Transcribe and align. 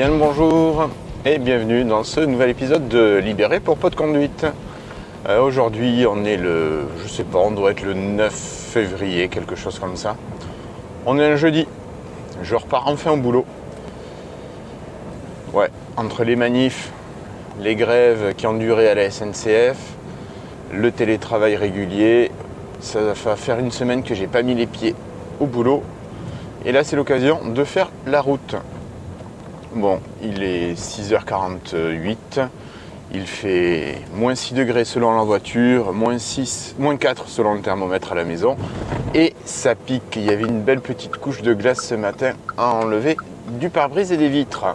Bien 0.00 0.08
le 0.08 0.16
bonjour 0.16 0.88
et 1.26 1.36
bienvenue 1.36 1.84
dans 1.84 2.04
ce 2.04 2.20
nouvel 2.20 2.48
épisode 2.48 2.88
de 2.88 3.18
Libéré 3.18 3.60
pour 3.60 3.76
pas 3.76 3.90
de 3.90 3.96
conduite. 3.96 4.46
Euh, 5.28 5.42
Aujourd'hui 5.42 6.06
on 6.08 6.24
est 6.24 6.38
le, 6.38 6.86
je 7.02 7.06
sais 7.06 7.22
pas, 7.22 7.36
on 7.36 7.50
doit 7.50 7.72
être 7.72 7.82
le 7.82 7.92
9 7.92 8.32
février, 8.32 9.28
quelque 9.28 9.56
chose 9.56 9.78
comme 9.78 9.96
ça. 9.96 10.16
On 11.04 11.18
est 11.18 11.26
un 11.26 11.36
jeudi, 11.36 11.66
je 12.42 12.54
repars 12.54 12.88
enfin 12.88 13.10
au 13.10 13.18
boulot. 13.18 13.44
Ouais, 15.52 15.68
entre 15.98 16.24
les 16.24 16.34
manifs, 16.34 16.92
les 17.60 17.76
grèves 17.76 18.32
qui 18.38 18.46
ont 18.46 18.54
duré 18.54 18.88
à 18.88 18.94
la 18.94 19.10
SNCF, 19.10 19.76
le 20.72 20.92
télétravail 20.92 21.56
régulier, 21.56 22.30
ça 22.80 23.02
va 23.02 23.36
faire 23.36 23.58
une 23.58 23.70
semaine 23.70 24.02
que 24.02 24.14
j'ai 24.14 24.28
pas 24.28 24.40
mis 24.40 24.54
les 24.54 24.66
pieds 24.66 24.94
au 25.40 25.44
boulot. 25.44 25.82
Et 26.64 26.72
là 26.72 26.84
c'est 26.84 26.96
l'occasion 26.96 27.40
de 27.44 27.64
faire 27.64 27.90
la 28.06 28.22
route. 28.22 28.56
Bon, 29.74 30.00
il 30.20 30.42
est 30.42 30.72
6h48, 30.72 32.16
il 33.14 33.22
fait 33.22 33.98
moins 34.16 34.34
6 34.34 34.54
degrés 34.54 34.84
selon 34.84 35.16
la 35.16 35.22
voiture, 35.22 35.92
moins, 35.92 36.18
6, 36.18 36.74
moins 36.80 36.96
4 36.96 37.28
selon 37.28 37.54
le 37.54 37.60
thermomètre 37.60 38.10
à 38.10 38.16
la 38.16 38.24
maison, 38.24 38.56
et 39.14 39.32
ça 39.44 39.76
pique. 39.76 40.16
Il 40.16 40.24
y 40.24 40.30
avait 40.30 40.42
une 40.42 40.62
belle 40.62 40.80
petite 40.80 41.18
couche 41.18 41.42
de 41.42 41.54
glace 41.54 41.86
ce 41.86 41.94
matin 41.94 42.32
à 42.58 42.74
enlever 42.74 43.16
du 43.60 43.70
pare-brise 43.70 44.10
et 44.10 44.16
des 44.16 44.28
vitres. 44.28 44.74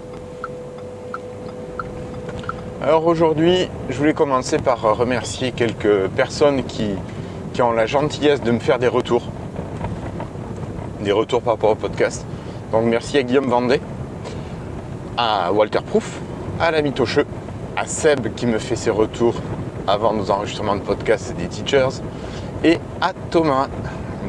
Alors 2.82 3.06
aujourd'hui, 3.06 3.68
je 3.90 3.98
voulais 3.98 4.14
commencer 4.14 4.60
par 4.60 4.80
remercier 4.82 5.52
quelques 5.52 6.08
personnes 6.16 6.64
qui, 6.64 6.92
qui 7.52 7.62
ont 7.62 7.74
la 7.74 7.86
gentillesse 7.86 8.42
de 8.42 8.52
me 8.52 8.60
faire 8.60 8.80
des 8.80 8.88
retours. 8.88 9.24
Des 11.02 11.12
retours 11.12 11.42
par 11.42 11.56
rapport 11.56 11.72
au 11.72 11.76
podcast. 11.76 12.26
Donc 12.72 12.86
merci 12.86 13.18
à 13.18 13.24
Guillaume 13.24 13.50
Vendée 13.50 13.82
à 15.18 15.52
Walter 15.52 15.80
Proof, 15.86 16.20
à 16.60 16.72
la 16.72 16.82
Mitocheux, 16.82 17.26
à 17.76 17.86
Seb 17.86 18.34
qui 18.36 18.46
me 18.48 18.60
fait 18.60 18.76
ses 18.76 18.90
retours 18.90 19.36
avant 19.88 20.14
nos 20.14 20.32
enregistrements 20.32 20.76
de 20.76 20.82
podcast 20.82 21.34
des 21.38 21.48
teachers, 21.48 22.02
et 22.64 22.80
à 23.02 23.14
Thomas. 23.30 23.68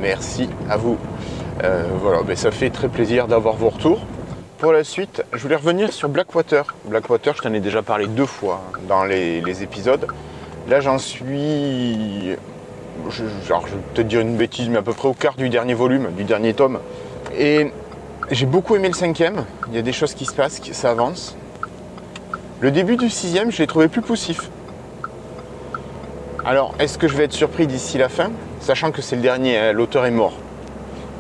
Merci 0.01 0.49
à 0.69 0.77
vous. 0.77 0.99
Euh, 1.65 1.85
voilà, 2.01 2.21
mais 2.27 2.37
ça 2.37 2.51
fait 2.51 2.71
très 2.71 2.89
plaisir 2.89 3.29
d'avoir 3.29 3.55
vos 3.55 3.71
retours. 3.71 4.01
Pour 4.59 4.73
la 4.73 4.85
suite, 4.85 5.23
je 5.33 5.39
voulais 5.39 5.57
revenir 5.57 5.93
sur 5.93 6.09
Blackwater. 6.09 6.65
Blackwater, 6.87 7.35
je 7.37 7.43
t'en 7.43 7.53
ai 7.53 7.61
déjà 7.61 7.83
parlé 7.83 8.07
deux 8.07 8.27
fois 8.27 8.63
dans 8.89 9.05
les, 9.05 9.41
les 9.41 9.63
épisodes. 9.63 10.07
Là, 10.69 10.81
j'en 10.81 10.99
suis. 10.99 12.37
Je, 13.11 13.25
genre, 13.47 13.67
je 13.67 13.75
vais 13.75 13.83
te 13.95 14.01
dire 14.01 14.21
une 14.21 14.37
bêtise, 14.37 14.69
mais 14.69 14.79
à 14.79 14.83
peu 14.83 14.93
près 14.93 15.09
au 15.09 15.15
quart 15.15 15.35
du 15.35 15.49
dernier 15.49 15.75
volume, 15.75 16.09
du 16.17 16.25
dernier 16.25 16.55
tome. 16.55 16.79
Et 17.39 17.71
j'ai 18.31 18.47
beaucoup 18.47 18.75
aimé 18.77 18.89
le 18.89 18.95
cinquième. 18.95 19.45
Il 19.69 19.75
y 19.75 19.79
a 19.79 19.83
des 19.83 19.93
choses 19.93 20.15
qui 20.15 20.25
se 20.27 20.33
passent, 20.35 20.61
ça 20.73 20.91
avance. 20.91 21.37
Le 22.61 22.71
début 22.71 22.97
du 22.97 23.11
sixième, 23.11 23.51
je 23.53 23.59
l'ai 23.59 23.67
trouvé 23.67 23.89
plus 23.89 24.03
poussif. 24.03 24.51
Alors, 26.45 26.75
est-ce 26.79 26.97
que 26.99 27.09
je 27.09 27.17
vais 27.17 27.25
être 27.25 27.33
surpris 27.33 27.67
d'ici 27.67 27.99
la 27.99 28.09
fin? 28.09 28.31
Sachant 28.61 28.91
que 28.93 29.03
c'est 29.03 29.17
le 29.17 29.23
dernier, 29.23 29.59
hein, 29.59 29.73
l'auteur 29.73 30.07
est 30.07 30.11
mort. 30.11 30.33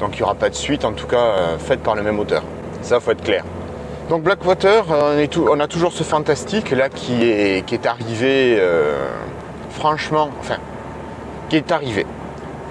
Donc 0.00 0.10
il 0.14 0.16
n'y 0.18 0.22
aura 0.22 0.34
pas 0.34 0.50
de 0.50 0.54
suite, 0.54 0.84
en 0.84 0.92
tout 0.92 1.06
cas 1.06 1.16
euh, 1.16 1.58
faite 1.58 1.80
par 1.80 1.94
le 1.94 2.02
même 2.02 2.18
auteur. 2.18 2.42
Ça, 2.82 3.00
faut 3.00 3.10
être 3.12 3.22
clair. 3.24 3.44
Donc 4.08 4.22
Blackwater, 4.22 4.84
tout- 5.30 5.48
on 5.50 5.58
a 5.58 5.66
toujours 5.66 5.92
ce 5.92 6.04
fantastique 6.04 6.70
là 6.70 6.88
qui 6.88 7.24
est, 7.24 7.86
arrivé, 7.86 8.56
euh, 8.58 9.08
franchement, 9.70 10.30
enfin, 10.38 10.58
qui 11.48 11.56
est 11.56 11.72
arrivé 11.72 12.06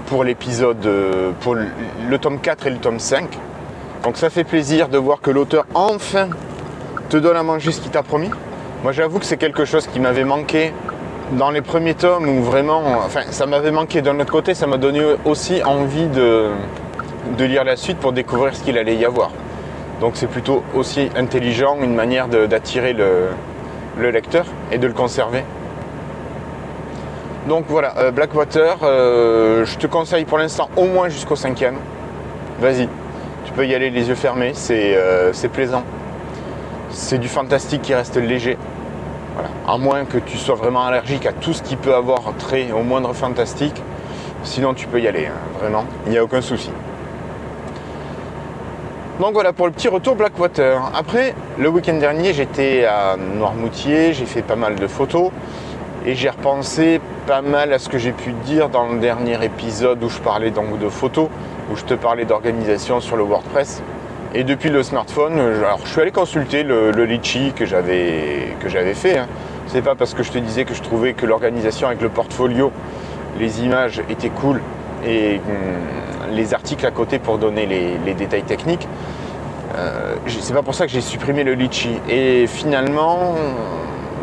pour 0.05 0.23
l'épisode, 0.23 0.85
euh, 0.85 1.31
pour 1.41 1.55
le, 1.55 1.67
le 2.09 2.17
tome 2.19 2.39
4 2.39 2.67
et 2.67 2.69
le 2.69 2.77
tome 2.77 2.99
5. 2.99 3.37
Donc 4.05 4.17
ça 4.17 4.29
fait 4.29 4.43
plaisir 4.43 4.87
de 4.87 4.99
voir 4.99 5.19
que 5.19 5.31
l'auteur 5.31 5.65
enfin 5.73 6.29
te 7.09 7.17
donne 7.17 7.35
à 7.35 7.41
manger 7.41 7.71
ce 7.71 7.81
qu'il 7.81 7.89
t'a 7.89 8.03
promis. 8.03 8.29
Moi 8.83 8.91
j'avoue 8.91 9.17
que 9.17 9.25
c'est 9.25 9.37
quelque 9.37 9.65
chose 9.65 9.87
qui 9.87 9.99
m'avait 9.99 10.23
manqué 10.23 10.73
dans 11.31 11.49
les 11.49 11.63
premiers 11.63 11.95
tomes 11.95 12.29
où 12.29 12.43
vraiment, 12.43 12.83
enfin 13.03 13.21
ça 13.31 13.47
m'avait 13.47 13.71
manqué 13.71 14.03
d'un 14.03 14.19
autre 14.19 14.31
côté, 14.31 14.53
ça 14.53 14.67
m'a 14.67 14.77
donné 14.77 15.01
aussi 15.25 15.63
envie 15.63 16.05
de, 16.05 16.51
de 17.35 17.45
lire 17.45 17.63
la 17.63 17.75
suite 17.75 17.97
pour 17.97 18.13
découvrir 18.13 18.55
ce 18.55 18.61
qu'il 18.61 18.77
allait 18.77 18.95
y 18.95 19.05
avoir. 19.05 19.31
Donc 20.01 20.11
c'est 20.17 20.27
plutôt 20.27 20.61
aussi 20.75 21.09
intelligent, 21.17 21.77
une 21.81 21.95
manière 21.95 22.27
d'attirer 22.27 22.93
le, 22.93 23.29
le 23.97 24.11
lecteur 24.11 24.45
et 24.71 24.77
de 24.77 24.85
le 24.85 24.93
conserver. 24.93 25.43
Donc 27.49 27.65
voilà, 27.69 27.97
euh, 27.97 28.11
Blackwater, 28.11 28.77
euh, 28.83 29.65
je 29.65 29.77
te 29.77 29.87
conseille 29.87 30.25
pour 30.25 30.37
l'instant 30.37 30.69
au 30.77 30.85
moins 30.85 31.09
jusqu'au 31.09 31.35
cinquième. 31.35 31.77
Vas-y, 32.61 32.87
tu 33.45 33.51
peux 33.53 33.65
y 33.65 33.73
aller 33.73 33.89
les 33.89 34.09
yeux 34.09 34.15
fermés, 34.15 34.51
c'est 34.53 34.95
euh, 34.95 35.31
c'est 35.33 35.49
plaisant. 35.49 35.83
C'est 36.89 37.17
du 37.17 37.27
fantastique 37.27 37.81
qui 37.81 37.93
reste 37.93 38.17
léger. 38.17 38.57
Voilà. 39.33 39.49
À 39.67 39.77
moins 39.77 40.05
que 40.05 40.17
tu 40.17 40.37
sois 40.37 40.55
vraiment 40.55 40.85
allergique 40.85 41.25
à 41.25 41.33
tout 41.33 41.53
ce 41.53 41.61
qui 41.61 41.75
peut 41.75 41.93
avoir 41.93 42.21
trait 42.39 42.71
au 42.71 42.83
moindre 42.83 43.13
fantastique. 43.13 43.81
Sinon 44.43 44.73
tu 44.73 44.87
peux 44.87 44.99
y 44.99 45.07
aller, 45.07 45.27
hein, 45.27 45.59
vraiment, 45.59 45.85
il 46.05 46.11
n'y 46.11 46.17
a 46.17 46.23
aucun 46.23 46.41
souci. 46.41 46.71
Donc 49.19 49.33
voilà 49.33 49.53
pour 49.53 49.65
le 49.65 49.71
petit 49.71 49.87
retour 49.87 50.15
Blackwater. 50.15 50.91
Après, 50.93 51.35
le 51.57 51.69
week-end 51.69 51.97
dernier, 51.97 52.33
j'étais 52.33 52.85
à 52.85 53.15
Noirmoutier, 53.15 54.13
j'ai 54.13 54.25
fait 54.25 54.41
pas 54.41 54.57
mal 54.57 54.75
de 54.75 54.87
photos 54.87 55.31
et 56.05 56.15
j'ai 56.15 56.29
repensé 56.29 56.99
pas 57.25 57.41
mal 57.41 57.71
à 57.71 57.79
ce 57.79 57.87
que 57.87 57.97
j'ai 57.97 58.11
pu 58.11 58.33
dire 58.45 58.69
dans 58.69 58.87
le 58.87 58.99
dernier 58.99 59.43
épisode 59.43 60.03
où 60.03 60.09
je 60.09 60.19
parlais 60.19 60.51
donc 60.51 60.77
de 60.79 60.89
photos, 60.89 61.29
où 61.71 61.75
je 61.75 61.83
te 61.83 61.93
parlais 61.93 62.25
d'organisation 62.25 62.99
sur 62.99 63.17
le 63.17 63.23
WordPress. 63.23 63.81
Et 64.33 64.43
depuis 64.43 64.69
le 64.69 64.83
smartphone, 64.83 65.39
alors 65.39 65.79
je 65.83 65.89
suis 65.89 66.01
allé 66.01 66.11
consulter 66.11 66.63
le, 66.63 66.91
Litchi 67.05 67.53
que 67.55 67.65
j'avais 67.65 68.93
fait. 68.93 69.17
hein. 69.17 69.27
C'est 69.67 69.81
pas 69.81 69.95
parce 69.95 70.13
que 70.13 70.23
je 70.23 70.31
te 70.31 70.37
disais 70.37 70.65
que 70.65 70.73
je 70.73 70.81
trouvais 70.81 71.13
que 71.13 71.25
l'organisation 71.25 71.87
avec 71.87 72.01
le 72.01 72.09
portfolio, 72.09 72.71
les 73.39 73.63
images 73.63 74.01
étaient 74.09 74.29
cool 74.29 74.61
et 75.05 75.37
hum, 75.37 76.35
les 76.35 76.53
articles 76.53 76.85
à 76.85 76.91
côté 76.91 77.19
pour 77.19 77.37
donner 77.37 77.65
les, 77.65 78.13
détails 78.13 78.43
techniques. 78.43 78.87
Euh, 79.75 80.15
c'est 80.27 80.53
pas 80.53 80.61
pour 80.61 80.75
ça 80.75 80.85
que 80.85 80.91
j'ai 80.91 81.01
supprimé 81.01 81.43
le 81.43 81.53
Litchi. 81.53 81.99
Et 82.09 82.47
finalement, 82.47 83.35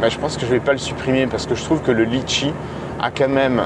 bah, 0.00 0.08
je 0.08 0.18
pense 0.18 0.36
que 0.36 0.46
je 0.46 0.50
vais 0.50 0.60
pas 0.60 0.72
le 0.72 0.78
supprimer 0.78 1.26
parce 1.26 1.46
que 1.46 1.54
je 1.54 1.62
trouve 1.62 1.80
que 1.82 1.90
le 1.90 2.04
Litchi 2.04 2.52
a 3.00 3.10
quand 3.10 3.28
même 3.28 3.62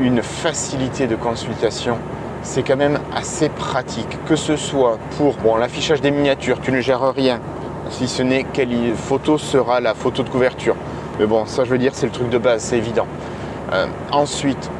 une 0.00 0.22
facilité 0.22 1.06
de 1.06 1.16
consultation. 1.16 1.98
C'est 2.42 2.62
quand 2.62 2.76
même 2.76 2.98
assez 3.14 3.48
pratique, 3.48 4.18
que 4.26 4.36
ce 4.36 4.56
soit 4.56 4.98
pour 5.16 5.34
bon, 5.36 5.56
l'affichage 5.56 6.00
des 6.00 6.10
miniatures, 6.10 6.60
tu 6.60 6.70
ne 6.70 6.80
gères 6.80 7.12
rien, 7.12 7.40
si 7.90 8.06
ce 8.06 8.22
n'est 8.22 8.44
quelle 8.44 8.94
photo 8.94 9.38
sera 9.38 9.80
la 9.80 9.94
photo 9.94 10.22
de 10.22 10.28
couverture. 10.28 10.76
Mais 11.18 11.26
bon, 11.26 11.46
ça 11.46 11.64
je 11.64 11.70
veux 11.70 11.78
dire, 11.78 11.92
c'est 11.94 12.06
le 12.06 12.12
truc 12.12 12.28
de 12.30 12.38
base, 12.38 12.62
c'est 12.62 12.76
évident. 12.76 13.06
Euh, 13.72 13.86
ensuite, 14.12 14.70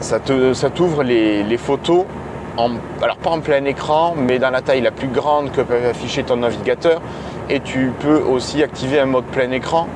ça 0.00 0.20
t'ouvre 0.20 1.02
les, 1.02 1.56
photos, 1.56 2.04
alors 3.02 3.16
pas 3.16 3.30
en 3.30 3.40
plein 3.40 3.64
écran, 3.64 4.14
mais 4.16 4.38
dans 4.38 4.50
la 4.50 4.60
taille 4.60 4.80
la 4.80 4.90
plus 4.90 5.08
grande 5.08 5.50
que 5.52 5.60
peut 5.60 5.86
afficher 5.88 6.22
ton 6.22 6.36
navigateur. 6.36 7.00
Et 7.50 7.60
tu 7.60 7.92
peux 8.00 8.18
aussi 8.18 8.62
activer 8.62 9.00
un 9.00 9.06
mode 9.06 9.24
plein 9.24 9.50
écran. 9.52 9.88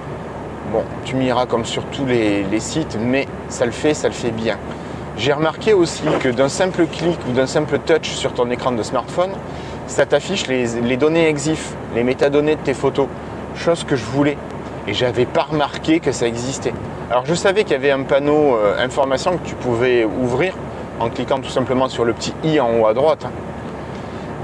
Bon, 0.72 0.84
tu 1.04 1.16
m'iras 1.16 1.44
comme 1.44 1.66
sur 1.66 1.84
tous 1.86 2.06
les 2.06 2.60
sites, 2.60 2.96
mais 2.98 3.28
ça 3.48 3.66
le 3.66 3.72
fait, 3.72 3.92
ça 3.92 4.08
le 4.08 4.14
fait 4.14 4.30
bien. 4.30 4.56
J'ai 5.18 5.32
remarqué 5.32 5.74
aussi 5.74 6.04
que 6.20 6.30
d'un 6.30 6.48
simple 6.48 6.86
clic 6.86 7.18
ou 7.28 7.32
d'un 7.32 7.46
simple 7.46 7.78
touch 7.78 8.08
sur 8.08 8.32
ton 8.32 8.50
écran 8.50 8.72
de 8.72 8.82
smartphone, 8.82 9.30
ça 9.86 10.06
t'affiche 10.06 10.46
les, 10.46 10.96
données 10.96 11.28
EXIF, 11.28 11.74
les 11.94 12.02
métadonnées 12.02 12.56
de 12.56 12.60
tes 12.60 12.72
photos, 12.74 13.08
chose 13.54 13.84
que 13.84 13.94
je 13.94 14.04
voulais. 14.04 14.38
Et 14.88 14.94
j'avais 14.94 15.26
pas 15.26 15.42
remarqué 15.42 16.00
que 16.00 16.12
ça 16.12 16.26
existait. 16.26 16.72
Alors 17.10 17.26
je 17.26 17.34
savais 17.34 17.62
qu'il 17.62 17.72
y 17.72 17.76
avait 17.76 17.90
un 17.90 18.02
panneau 18.02 18.56
euh, 18.56 18.82
information 18.82 19.36
que 19.36 19.46
tu 19.46 19.54
pouvais 19.54 20.04
ouvrir 20.04 20.54
en 20.98 21.10
cliquant 21.10 21.40
tout 21.40 21.50
simplement 21.50 21.88
sur 21.88 22.04
le 22.04 22.14
petit 22.14 22.32
i 22.42 22.58
en 22.58 22.80
haut 22.80 22.86
à 22.86 22.94
droite. 22.94 23.24
hein. 23.26 23.30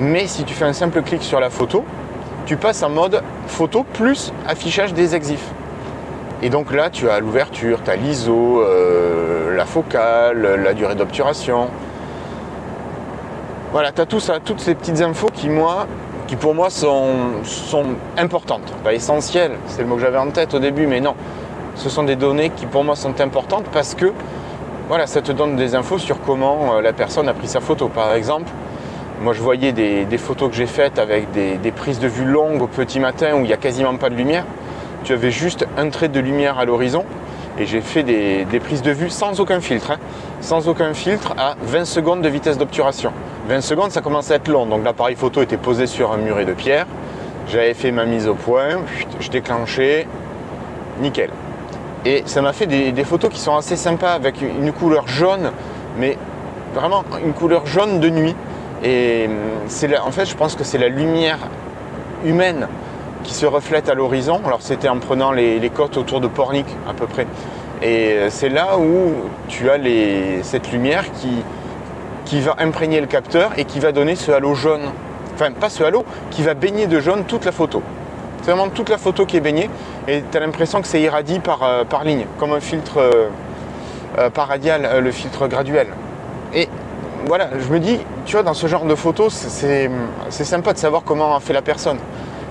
Mais 0.00 0.26
si 0.26 0.44
tu 0.44 0.55
fais 0.55 0.67
un 0.67 0.73
simple 0.73 1.03
clic 1.03 1.23
sur 1.23 1.41
la 1.41 1.50
photo, 1.50 1.85
tu 2.47 2.56
passes 2.56 2.82
en 2.82 2.91
mode 2.91 3.23
photo 3.47 3.85
plus 3.94 4.32
affichage 4.47 4.93
des 4.93 5.17
exifs. 5.17 5.50
Et 6.41 6.50
donc 6.50 6.73
là, 6.73 6.88
tu 6.88 7.11
as 7.11 7.19
l'ouverture, 7.19 7.81
tu 7.82 7.91
as 7.91 7.97
l'ISO, 7.97 8.62
euh, 8.62 9.48
la 9.92 10.75
durée 10.75 10.94
d'obturation. 10.94 11.69
Voilà, 13.72 13.92
tu 13.92 14.00
as 14.00 14.06
toutes 14.06 14.60
ces 14.60 14.75
petites 14.75 15.02
infos 15.02 15.28
qui, 15.32 15.48
moi, 15.50 15.86
qui 16.26 16.36
pour 16.36 16.54
moi 16.54 16.70
sont, 16.70 17.42
sont 17.44 17.84
importantes. 18.16 18.72
Pas 18.82 18.94
essentielles, 18.94 19.52
c'est 19.66 19.82
le 19.82 19.88
mot 19.88 19.96
que 19.96 20.00
j'avais 20.00 20.19
en 20.19 20.30
tête 20.30 20.54
au 20.54 20.58
début, 20.58 20.86
mais 20.86 21.00
non. 21.00 21.14
Ce 21.75 21.90
sont 21.90 22.02
des 22.02 22.16
données 22.16 22.50
qui 22.50 22.66
pour 22.66 22.82
moi 22.82 22.96
sont 22.96 23.20
importantes 23.20 23.66
parce 23.72 23.94
que 23.94 24.12
voilà, 24.88 25.06
ça 25.06 25.20
te 25.20 25.32
donne 25.32 25.54
des 25.56 25.75
infos 25.75 25.98
sur 25.98 26.20
comment 26.22 26.76
euh, 26.76 26.80
la 26.80 26.92
personne 26.94 27.28
a 27.28 27.34
pris 27.34 27.46
sa 27.46 27.60
photo. 27.60 27.88
Par 27.88 28.14
exemple, 28.14 28.50
moi 29.22 29.34
je 29.34 29.42
voyais 29.42 29.72
des, 29.72 30.06
des 30.06 30.19
photos 30.19 30.48
que 30.48 30.56
j'ai 30.56 30.66
faites 30.66 30.98
avec 30.98 31.30
des, 31.32 31.56
des 31.56 31.70
prises 31.72 31.98
de 31.98 32.08
vue 32.08 32.25
longues 32.25 32.62
au 32.62 32.66
petit 32.66 32.98
matin 33.00 33.34
où 33.34 33.40
il 33.40 33.44
n'y 33.48 33.52
a 33.52 33.58
quasiment 33.58 33.96
pas 33.96 34.08
de 34.08 34.14
lumière. 34.14 34.44
Tu 35.04 35.12
avais 35.12 35.30
juste 35.30 35.66
un 35.76 35.90
trait 35.90 36.08
de 36.08 36.20
lumière 36.20 36.58
à 36.58 36.64
l'horizon 36.64 37.04
et 37.58 37.66
j'ai 37.66 37.81
fait 37.81 38.02
des, 38.02 38.44
des 38.44 38.60
prises 38.60 38.82
de 38.82 38.90
vue 38.90 39.10
sans 39.10 39.40
aucun 39.40 39.60
filtre. 39.60 39.90
hein. 39.90 39.99
Sans 40.40 40.69
aucun 40.69 40.94
filtre 40.94 41.34
à 41.37 41.56
20 41.62 41.84
secondes 41.84 42.22
de 42.22 42.28
vitesse 42.28 42.58
d'obturation. 42.58 43.12
20 43.49 43.60
secondes, 43.60 43.90
ça 43.90 44.00
commence 44.00 44.31
à 44.31 44.37
être 44.37 44.49
long. 44.49 44.66
Donc 44.66 44.84
l'appareil 44.84 45.16
photo 45.16 45.43
était 45.43 45.56
posé 45.56 45.87
sur 45.87 46.12
un 46.12 46.19
muret 46.19 46.44
de 46.44 46.52
pierre. 46.52 46.87
J'avais 47.49 47.75
fait 47.75 47.90
ma 47.90 48.05
mise 48.05 48.28
au 48.28 48.34
point, 48.34 48.82
je 49.20 49.31
déclenchais, 49.31 50.06
nickel. 51.00 51.31
Et 52.05 52.22
ça 52.26 52.43
m'a 52.43 52.52
fait 52.52 52.66
des, 52.66 53.05
photos 53.05 53.31
qui 53.31 53.40
sont 53.40 53.56
assez 53.56 53.75
sympas 53.75 54.12
avec 54.12 54.40
une 54.43 54.72
couleur 54.72 55.08
jaune, 55.08 55.50
mais 55.99 56.16
vraiment 56.75 57.04
une 57.25 57.32
couleur 57.32 57.66
jaune 57.66 58.00
de 58.00 58.11
nuit. 58.11 58.37
Et 58.84 59.26
hum, 59.28 59.34
c'est 59.66 59.99
en 59.99 60.11
fait, 60.12 60.26
je 60.26 60.37
pense 60.37 60.54
que 60.54 60.62
c'est 60.62 60.78
la 60.78 60.88
lumière 60.88 61.38
humaine 62.25 62.69
qui 63.25 63.35
se 63.35 63.47
reflète 63.47 63.88
à 63.88 63.94
l'horizon. 63.94 64.41
Alors 64.44 64.62
c'était 64.62 64.88
en 64.88 64.99
prenant 64.99 65.32
les, 65.32 65.70
côtes 65.75 65.97
autour 65.97 66.20
de 66.20 66.29
Pornic 66.29 66.67
à 66.88 66.94
peu 66.94 67.06
près. 67.06 67.26
Et 67.82 68.12
euh, 68.12 68.31
c'est 68.31 68.49
là 68.49 68.79
où 68.79 69.12
tu 69.49 69.70
as 69.70 69.79
cette 70.43 70.73
lumière 70.73 71.05
qui, 71.12 71.31
qui 72.25 72.41
va 72.41 72.56
imprégner 72.59 73.00
le 73.00 73.06
capteur 73.06 73.53
et 73.56 73.65
qui 73.65 73.81
va 73.81 73.93
donner 73.93 74.17
ce 74.17 74.32
halo 74.32 74.55
jaune. 74.55 74.91
Enfin, 75.35 75.53
pas 75.53 75.69
ce 75.69 75.85
halo, 75.85 76.05
qui 76.31 76.43
va 76.43 76.55
baigner 76.55 76.87
de 76.88 76.99
jaune 76.99 77.25
toute 77.25 77.44
la 77.44 77.53
photo. 77.53 77.82
C'est 78.43 78.50
vraiment 78.50 78.69
toute 78.69 78.88
la 78.88 78.99
photo 78.99 79.26
qui 79.26 79.37
est 79.37 79.41
baignée 79.41 79.71
et 80.09 80.23
tu 80.29 80.37
as 80.37 80.41
l'impression 80.41 80.81
que 80.81 80.88
c'est 80.88 81.00
irradié 81.00 81.38
par, 81.38 81.62
euh, 81.62 81.85
par 81.85 82.03
ligne, 82.03 82.26
comme 82.38 82.53
un 82.53 82.61
filtre 82.61 82.99
euh, 82.99 84.31
par 84.31 84.49
radial, 84.49 85.00
le 85.00 85.11
filtre 85.12 85.47
graduel. 85.47 85.88
Et 86.55 86.69
voilà, 87.26 87.50
je 87.59 87.73
me 87.73 87.79
dis, 87.79 87.99
tu 88.25 88.32
vois, 88.32 88.43
dans 88.43 88.55
ce 88.55 88.67
genre 88.67 88.85
de 88.85 88.94
photos, 88.94 89.32
c'est 89.32 89.91
sympa 90.44 90.73
de 90.73 90.79
savoir 90.79 91.03
comment 91.05 91.37
a 91.37 91.41
fait 91.41 91.53
la 91.53 91.62
personne. 91.62 91.99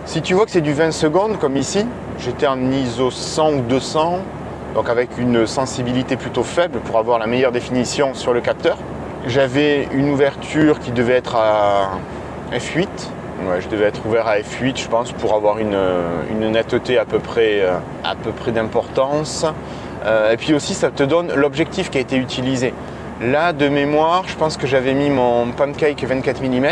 Si 0.07 0.21
tu 0.21 0.35
vois 0.35 0.45
que 0.45 0.51
c'est 0.51 0.61
du 0.61 0.71
20 0.71 0.93
secondes, 0.93 1.37
comme 1.37 1.57
ici, 1.57 1.85
j'étais 2.17 2.47
en 2.47 2.71
ISO 2.71 3.11
100 3.11 3.51
ou 3.55 3.61
200, 3.63 4.19
donc 4.73 4.87
avec 4.87 5.09
une 5.17 5.45
sensibilité 5.45 6.15
plutôt 6.15 6.43
faible 6.43 6.79
pour 6.79 6.97
avoir 6.97 7.19
la 7.19 7.27
meilleure 7.27 7.51
définition 7.51 8.13
sur 8.13 8.31
le 8.31 8.39
capteur. 8.39 8.77
J'avais 9.27 9.89
une 9.91 10.09
ouverture 10.09 10.79
qui 10.79 10.91
devait 10.91 11.17
être 11.17 11.35
à 11.35 11.99
f8. 12.53 12.87
je 13.59 13.67
devais 13.67 13.83
être 13.83 14.05
ouvert 14.05 14.27
à 14.27 14.37
f8, 14.37 14.81
je 14.81 14.87
pense, 14.87 15.11
pour 15.11 15.33
avoir 15.33 15.59
une, 15.59 15.75
netteté 16.51 16.97
à 16.97 17.03
peu 17.03 17.19
près, 17.19 17.65
peu 18.23 18.31
près 18.31 18.53
d'importance. 18.53 19.45
Euh, 20.05 20.31
et 20.31 20.37
puis 20.37 20.53
aussi, 20.53 20.73
ça 20.73 20.89
te 20.89 21.03
donne 21.03 21.33
l'objectif 21.35 21.89
qui 21.89 21.97
a 21.97 22.01
été 22.01 22.15
utilisé. 22.15 22.73
Là, 23.21 23.51
de 23.51 23.67
mémoire, 23.67 24.23
je 24.27 24.37
pense 24.37 24.55
que 24.55 24.67
j'avais 24.67 24.93
mis 24.93 25.09
mon 25.09 25.51
pancake 25.51 26.01
24 26.01 26.41
mm, 26.41 26.67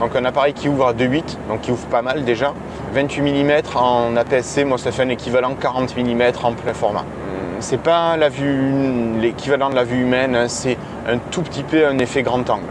donc 0.00 0.14
un 0.14 0.24
appareil 0.24 0.52
qui 0.52 0.68
ouvre 0.68 0.86
à 0.86 0.94
2.8, 0.94 1.22
donc 1.48 1.62
qui 1.62 1.70
ouvre 1.70 1.86
pas 1.86 2.02
mal 2.02 2.24
déjà. 2.24 2.54
28 2.92 3.20
mm 3.20 3.52
en 3.76 4.16
APS-C, 4.16 4.64
moi 4.64 4.78
ça 4.78 4.92
fait 4.92 5.02
un 5.02 5.08
équivalent 5.08 5.54
40 5.54 5.96
mm 5.96 6.22
en 6.42 6.52
plein 6.52 6.74
format. 6.74 7.02
Hmm, 7.02 7.60
c'est 7.60 7.80
pas 7.80 8.16
la 8.16 8.28
vue, 8.28 9.18
l'équivalent 9.20 9.70
de 9.70 9.74
la 9.74 9.84
vue 9.84 10.00
humaine, 10.00 10.34
hein, 10.34 10.48
c'est 10.48 10.76
un 11.08 11.18
tout 11.18 11.42
petit 11.42 11.62
peu 11.62 11.86
un 11.86 11.98
effet 11.98 12.22
grand 12.22 12.48
angle. 12.48 12.64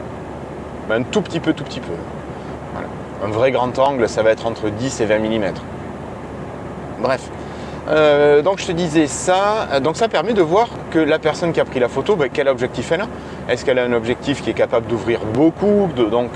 Un 0.89 1.03
tout 1.03 1.21
petit 1.21 1.39
peu, 1.39 1.53
tout 1.53 1.63
petit 1.63 1.81
peu. 1.81 1.93
Un 3.23 3.29
vrai 3.29 3.51
grand 3.51 3.77
angle, 3.79 4.07
ça 4.07 4.23
va 4.23 4.31
être 4.31 4.45
entre 4.45 4.69
10 4.69 5.01
et 5.01 5.05
20 5.05 5.19
mm. 5.19 5.53
Bref. 6.99 7.29
Euh, 7.89 8.41
donc 8.41 8.59
je 8.59 8.67
te 8.67 8.71
disais 8.73 9.07
ça, 9.07 9.79
donc 9.81 9.95
ça 9.95 10.09
permet 10.09 10.33
de 10.33 10.41
voir 10.41 10.67
que 10.91 10.99
la 10.99 11.19
personne 11.19 11.53
qui 11.53 11.59
a 11.61 11.65
pris 11.65 11.79
la 11.79 11.87
photo, 11.87 12.15
ben, 12.15 12.29
quel 12.31 12.49
objectif 12.49 12.91
elle 12.91 13.01
a. 13.01 13.07
Est-ce 13.49 13.63
qu'elle 13.63 13.79
a 13.79 13.83
un 13.83 13.93
objectif 13.93 14.41
qui 14.41 14.49
est 14.49 14.53
capable 14.53 14.87
d'ouvrir 14.87 15.21
beaucoup, 15.33 15.89
de, 15.95 16.05
donc 16.05 16.29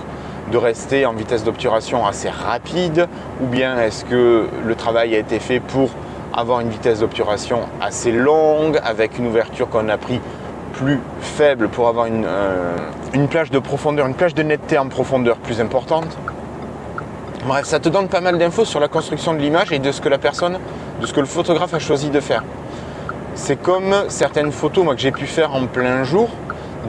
de 0.52 0.58
rester 0.58 1.06
en 1.06 1.14
vitesse 1.14 1.44
d'obturation 1.44 2.06
assez 2.06 2.30
rapide 2.30 3.08
ou 3.42 3.48
bien 3.48 3.80
est-ce 3.80 4.06
que 4.06 4.48
le 4.66 4.76
travail 4.76 5.16
a 5.16 5.18
été 5.18 5.40
fait 5.40 5.60
pour 5.60 5.90
avoir 6.34 6.60
une 6.60 6.70
vitesse 6.70 7.00
d'obturation 7.00 7.62
assez 7.82 8.12
longue 8.12 8.80
avec 8.84 9.18
une 9.18 9.28
ouverture 9.28 9.70
qu'on 9.70 9.90
a 9.90 9.98
pris 9.98 10.20
plus 10.74 11.00
faible 11.22 11.70
pour 11.70 11.88
avoir 11.88 12.06
une, 12.06 12.26
euh, 12.26 12.76
une, 13.14 13.28
plage 13.28 13.52
de 13.52 13.60
profondeur, 13.60 14.08
une 14.08 14.14
plage 14.14 14.36
de 14.36 14.44
netteté 14.44 14.78
en 14.78 14.88
profondeur 14.88 15.38
plus 15.38 15.60
importante? 15.62 16.18
Bref, 17.46 17.66
ça 17.66 17.80
te 17.80 17.90
donne 17.90 18.08
pas 18.08 18.22
mal 18.22 18.38
d'infos 18.38 18.66
sur 18.66 18.80
la 18.80 18.88
construction 18.88 19.34
de 19.34 19.40
l'image 19.40 19.72
et 19.72 19.80
de 19.80 19.92
ce 19.92 20.00
que 20.00 20.10
la 20.10 20.20
personne, 20.20 20.60
de 21.02 21.06
ce 21.06 21.14
que 21.14 21.20
le 21.20 21.26
photographe 21.26 21.74
a 21.74 21.80
choisi 21.80 22.10
de 22.10 22.20
faire. 22.20 22.44
C'est 23.34 23.60
comme 23.60 23.96
certaines 24.10 24.52
photos 24.52 24.86
que 24.90 24.98
j'ai 24.98 25.12
pu 25.12 25.26
faire 25.26 25.56
en 25.56 25.66
plein 25.66 26.04
jour, 26.04 26.30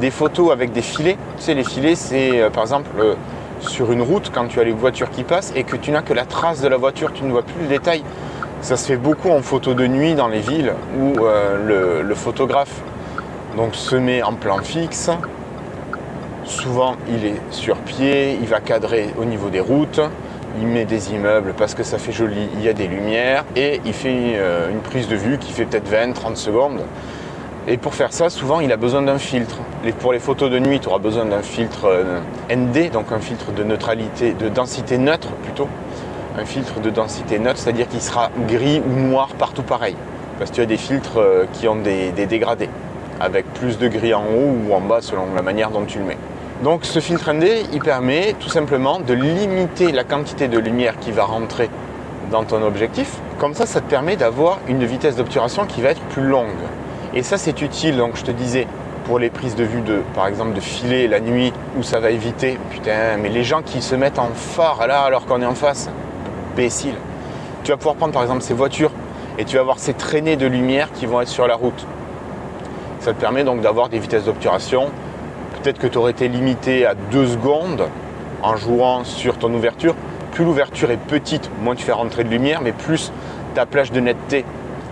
des 0.01 0.11
photos 0.11 0.53
avec 0.53 0.73
des 0.73 0.83
filets. 0.83 1.17
Tu 1.37 1.45
sais, 1.45 1.55
les 1.55 1.65
filets, 1.65 1.95
c'est 1.95 2.41
euh, 2.41 2.51
par 2.51 2.65
exemple 2.65 2.91
euh, 2.99 3.15
sur 3.69 3.93
une 3.93 4.03
route 4.03 4.31
quand 4.35 4.47
tu 4.47 4.61
as 4.61 4.65
les 4.65 4.73
voitures 4.73 5.11
qui 5.11 5.25
passent 5.25 5.53
et 5.57 5.65
que 5.65 5.77
tu 5.77 5.91
n'as 5.91 6.03
que 6.03 6.13
la 6.13 6.25
trace 6.25 6.61
de 6.61 6.69
la 6.69 6.77
voiture, 6.77 7.13
tu 7.13 7.25
ne 7.25 7.31
vois 7.31 7.43
plus 7.43 7.63
le 7.63 7.69
détail. 7.69 8.03
Ça 8.61 8.77
se 8.77 8.87
fait 8.87 8.97
beaucoup 8.97 9.31
en 9.31 9.43
photo 9.43 9.75
de 9.75 9.87
nuit 9.87 10.15
dans 10.15 10.29
les 10.29 10.41
villes 10.41 10.73
où 10.99 11.25
euh, 11.25 12.03
le, 12.03 12.15
photographe 12.15 12.83
donc, 13.57 13.75
se 13.75 13.97
met 13.97 14.23
en 14.23 14.35
plan 14.35 14.59
fixe. 14.59 15.11
Souvent 16.45 16.97
il 17.09 17.25
est 17.25 17.41
sur 17.51 17.77
pied, 17.77 18.39
il 18.41 18.47
va 18.47 18.61
cadrer 18.61 19.11
au 19.19 19.25
niveau 19.25 19.49
des 19.49 19.61
routes, 19.61 20.01
il 20.61 20.67
met 20.67 20.85
des 20.85 21.13
immeubles 21.13 21.55
parce 21.57 21.75
que 21.75 21.83
ça 21.83 21.99
fait 21.99 22.13
joli, 22.13 22.49
il 22.55 22.63
y 22.63 22.69
a 22.69 22.73
des 22.73 22.87
lumières 22.87 23.45
et 23.57 23.81
il 23.85 23.93
fait 23.93 24.35
euh, 24.37 24.71
une 24.71 24.81
prise 24.81 25.09
de 25.09 25.17
vue 25.17 25.39
qui 25.39 25.53
fait 25.53 25.65
peut-être 25.65 25.91
20-30 25.91 26.37
secondes. 26.37 26.83
Et 27.69 27.77
pour 27.77 27.95
faire 27.95 28.13
ça, 28.13 28.29
souvent, 28.29 28.59
il 28.59 28.73
a 28.73 28.77
besoin 28.77 29.03
d'un 29.03 29.19
filtre. 29.19 29.59
pour 30.01 30.13
les 30.13 30.19
photos 30.19 30.51
de 30.51 30.59
nuit, 30.59 30.81
tu 30.81 30.89
auras 30.89 30.99
besoin 30.99 31.25
d'un 31.27 31.43
filtre 31.43 31.85
euh, 31.85 32.19
ND, 32.51 32.91
donc 32.91 33.13
un 33.13 33.21
filtre 33.21 33.53
de 33.53 33.63
neutralité, 33.63 34.33
de 34.33 34.49
densité 34.49 34.99
neutre 34.99 35.29
plutôt. 35.45 35.69
Un 36.37 36.45
filtre 36.45 36.81
de 36.81 36.91
densité 36.91 37.39
neutre, 37.39 37.59
c'est-à-dire 37.59 37.87
qu'il 37.87 38.01
sera 38.01 38.31
gris 38.49 38.83
ou 38.85 38.93
noir 38.93 39.29
partout 39.39 39.63
pareil. 39.63 39.95
Parce 40.39 40.51
que 40.51 40.57
tu 40.57 40.61
as 40.61 40.67
des 40.67 40.77
filtres 40.77 41.19
euh, 41.19 41.45
qui 41.53 41.69
ont 41.69 41.77
des, 41.77 42.11
dégradés, 42.11 42.69
avec 43.21 43.47
plus 43.55 43.79
de 43.79 43.87
gris 43.87 44.13
en 44.13 44.25
haut 44.25 44.57
ou 44.67 44.75
en 44.75 44.81
bas 44.81 45.01
selon 45.01 45.33
la 45.33 45.43
manière 45.43 45.71
dont 45.71 45.85
tu 45.85 45.99
le 45.99 46.05
mets. 46.05 46.19
Donc 46.65 46.85
ce 46.85 46.99
filtre 46.99 47.33
ND, 47.33 47.47
il 47.73 47.81
permet 47.81 48.35
tout 48.41 48.49
simplement 48.49 48.99
de 48.99 49.15
limiter 49.15 49.93
la 49.93 50.03
quantité 50.03 50.49
de 50.49 50.59
lumière 50.59 50.99
qui 50.99 51.13
va 51.13 51.25
rentrer 51.25 51.71
dans 52.33 52.43
ton 52.43 52.61
objectif. 52.65 53.19
Comme 53.39 53.55
ça, 53.55 53.67
ça 53.67 53.81
te 53.81 53.89
permet 53.89 54.17
d'avoir 54.17 54.59
une 54.67 54.85
vitesse 54.85 55.15
d'obturation 55.15 55.65
qui 55.65 55.81
va 55.81 55.91
être 55.91 56.03
plus 56.11 56.27
longue. 56.27 56.49
Et 57.15 57.23
ça, 57.23 57.37
c'est 57.37 57.61
utile, 57.61 57.97
donc 57.99 58.17
je 58.17 58.23
te 58.23 58.31
disais, 58.31 58.67
pour 59.05 59.19
les 59.19 59.29
prises 59.29 59.55
de 59.55 59.65
vue 59.65 59.83
de, 59.83 60.03
par 60.15 60.27
exemple, 60.27 60.55
de 60.55 60.61
filer 60.61 61.09
la 61.09 61.21
nuit 61.21 61.53
où 61.79 61.83
ça 61.83 62.01
va 62.01 62.11
éviter. 62.11 62.59
Putain, 62.71 63.19
mais 63.21 63.29
les 63.29 63.45
gens 63.45 63.63
qui 63.63 63.83
se 63.83 63.95
mettent 63.95 64.19
en 64.19 64.31
phare 64.35 64.87
là 64.87 65.03
alors 65.03 65.27
qu'on 65.27 65.43
est 65.43 65.47
en 65.47 65.55
face, 65.55 65.91
imbécile. 66.53 66.95
Tu 67.65 67.71
vas 67.71 67.77
pouvoir 67.77 67.97
prendre 67.97 68.13
par 68.13 68.23
exemple 68.23 68.43
ces 68.43 68.55
voitures 68.55 68.91
et 69.39 69.45
tu 69.45 69.57
vas 69.57 69.61
avoir 69.61 69.79
ces 69.79 69.93
traînées 69.95 70.37
de 70.37 70.47
lumière 70.47 70.91
qui 70.93 71.07
vont 71.07 71.21
être 71.21 71.29
sur 71.29 71.47
la 71.47 71.55
route. 71.55 71.87
Ça 73.01 73.13
te 73.13 73.21
permet 73.21 73.45
donc 73.45 73.61
d'avoir 73.61 73.89
des 73.89 73.99
vitesses 73.99 74.25
d'obturation. 74.25 74.87
Peut-être 75.63 75.79
que 75.79 75.87
tu 75.87 75.99
aurais 75.99 76.13
été 76.13 76.29
limité 76.29 76.87
à 76.87 76.95
2 76.95 77.27
secondes 77.27 77.89
en 78.43 78.57
jouant 78.57 79.05
sur 79.05 79.39
ton 79.39 79.53
ouverture. 79.53 79.95
Plus 80.33 80.45
l'ouverture 80.45 80.91
est 80.91 80.97
petite, 80.97 81.51
moins 81.63 81.75
tu 81.75 81.85
fais 81.85 81.93
rentrer 81.93 82.25
de 82.25 82.31
lumière, 82.31 82.61
mais 82.63 82.73
plus 82.73 83.13
ta 83.55 83.67
plage 83.67 83.93
de 83.93 84.01
netteté 84.01 84.45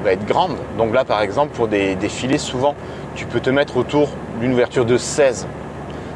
va 0.02 0.12
être 0.12 0.26
grande. 0.26 0.56
Donc 0.78 0.94
là, 0.94 1.04
par 1.04 1.22
exemple, 1.22 1.54
pour 1.54 1.68
des, 1.68 1.96
filets, 2.08 2.38
souvent, 2.38 2.74
tu 3.14 3.26
peux 3.26 3.40
te 3.40 3.50
mettre 3.50 3.76
autour 3.76 4.08
d'une 4.40 4.52
ouverture 4.52 4.84
de 4.84 4.96
16. 4.96 5.46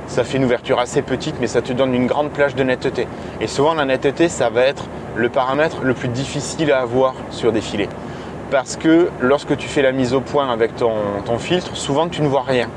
Ça 0.06 0.24
fait 0.24 0.38
une 0.38 0.44
ouverture 0.44 0.78
assez 0.78 1.02
petite, 1.02 1.36
mais 1.40 1.46
ça 1.46 1.62
te 1.62 1.72
donne 1.72 1.94
une 1.94 2.06
grande 2.06 2.30
plage 2.30 2.54
de 2.54 2.62
netteté. 2.62 3.06
Et 3.40 3.46
souvent, 3.46 3.74
la 3.74 3.84
netteté, 3.84 4.28
ça 4.28 4.50
va 4.50 4.62
être 4.62 4.84
le 5.16 5.28
paramètre 5.28 5.78
le 5.82 5.94
plus 5.94 6.08
difficile 6.08 6.72
à 6.72 6.80
avoir 6.80 7.14
sur 7.30 7.52
des 7.52 7.60
filets. 7.60 7.88
Parce 8.50 8.76
que 8.76 9.08
lorsque 9.20 9.56
tu 9.56 9.68
fais 9.68 9.82
la 9.82 9.92
mise 9.92 10.12
au 10.12 10.20
point 10.20 10.50
avec 10.50 10.76
ton, 10.76 11.38
filtre, 11.38 11.76
souvent 11.76 12.08
tu 12.08 12.22
ne 12.22 12.28
vois 12.28 12.42
rien. 12.42 12.68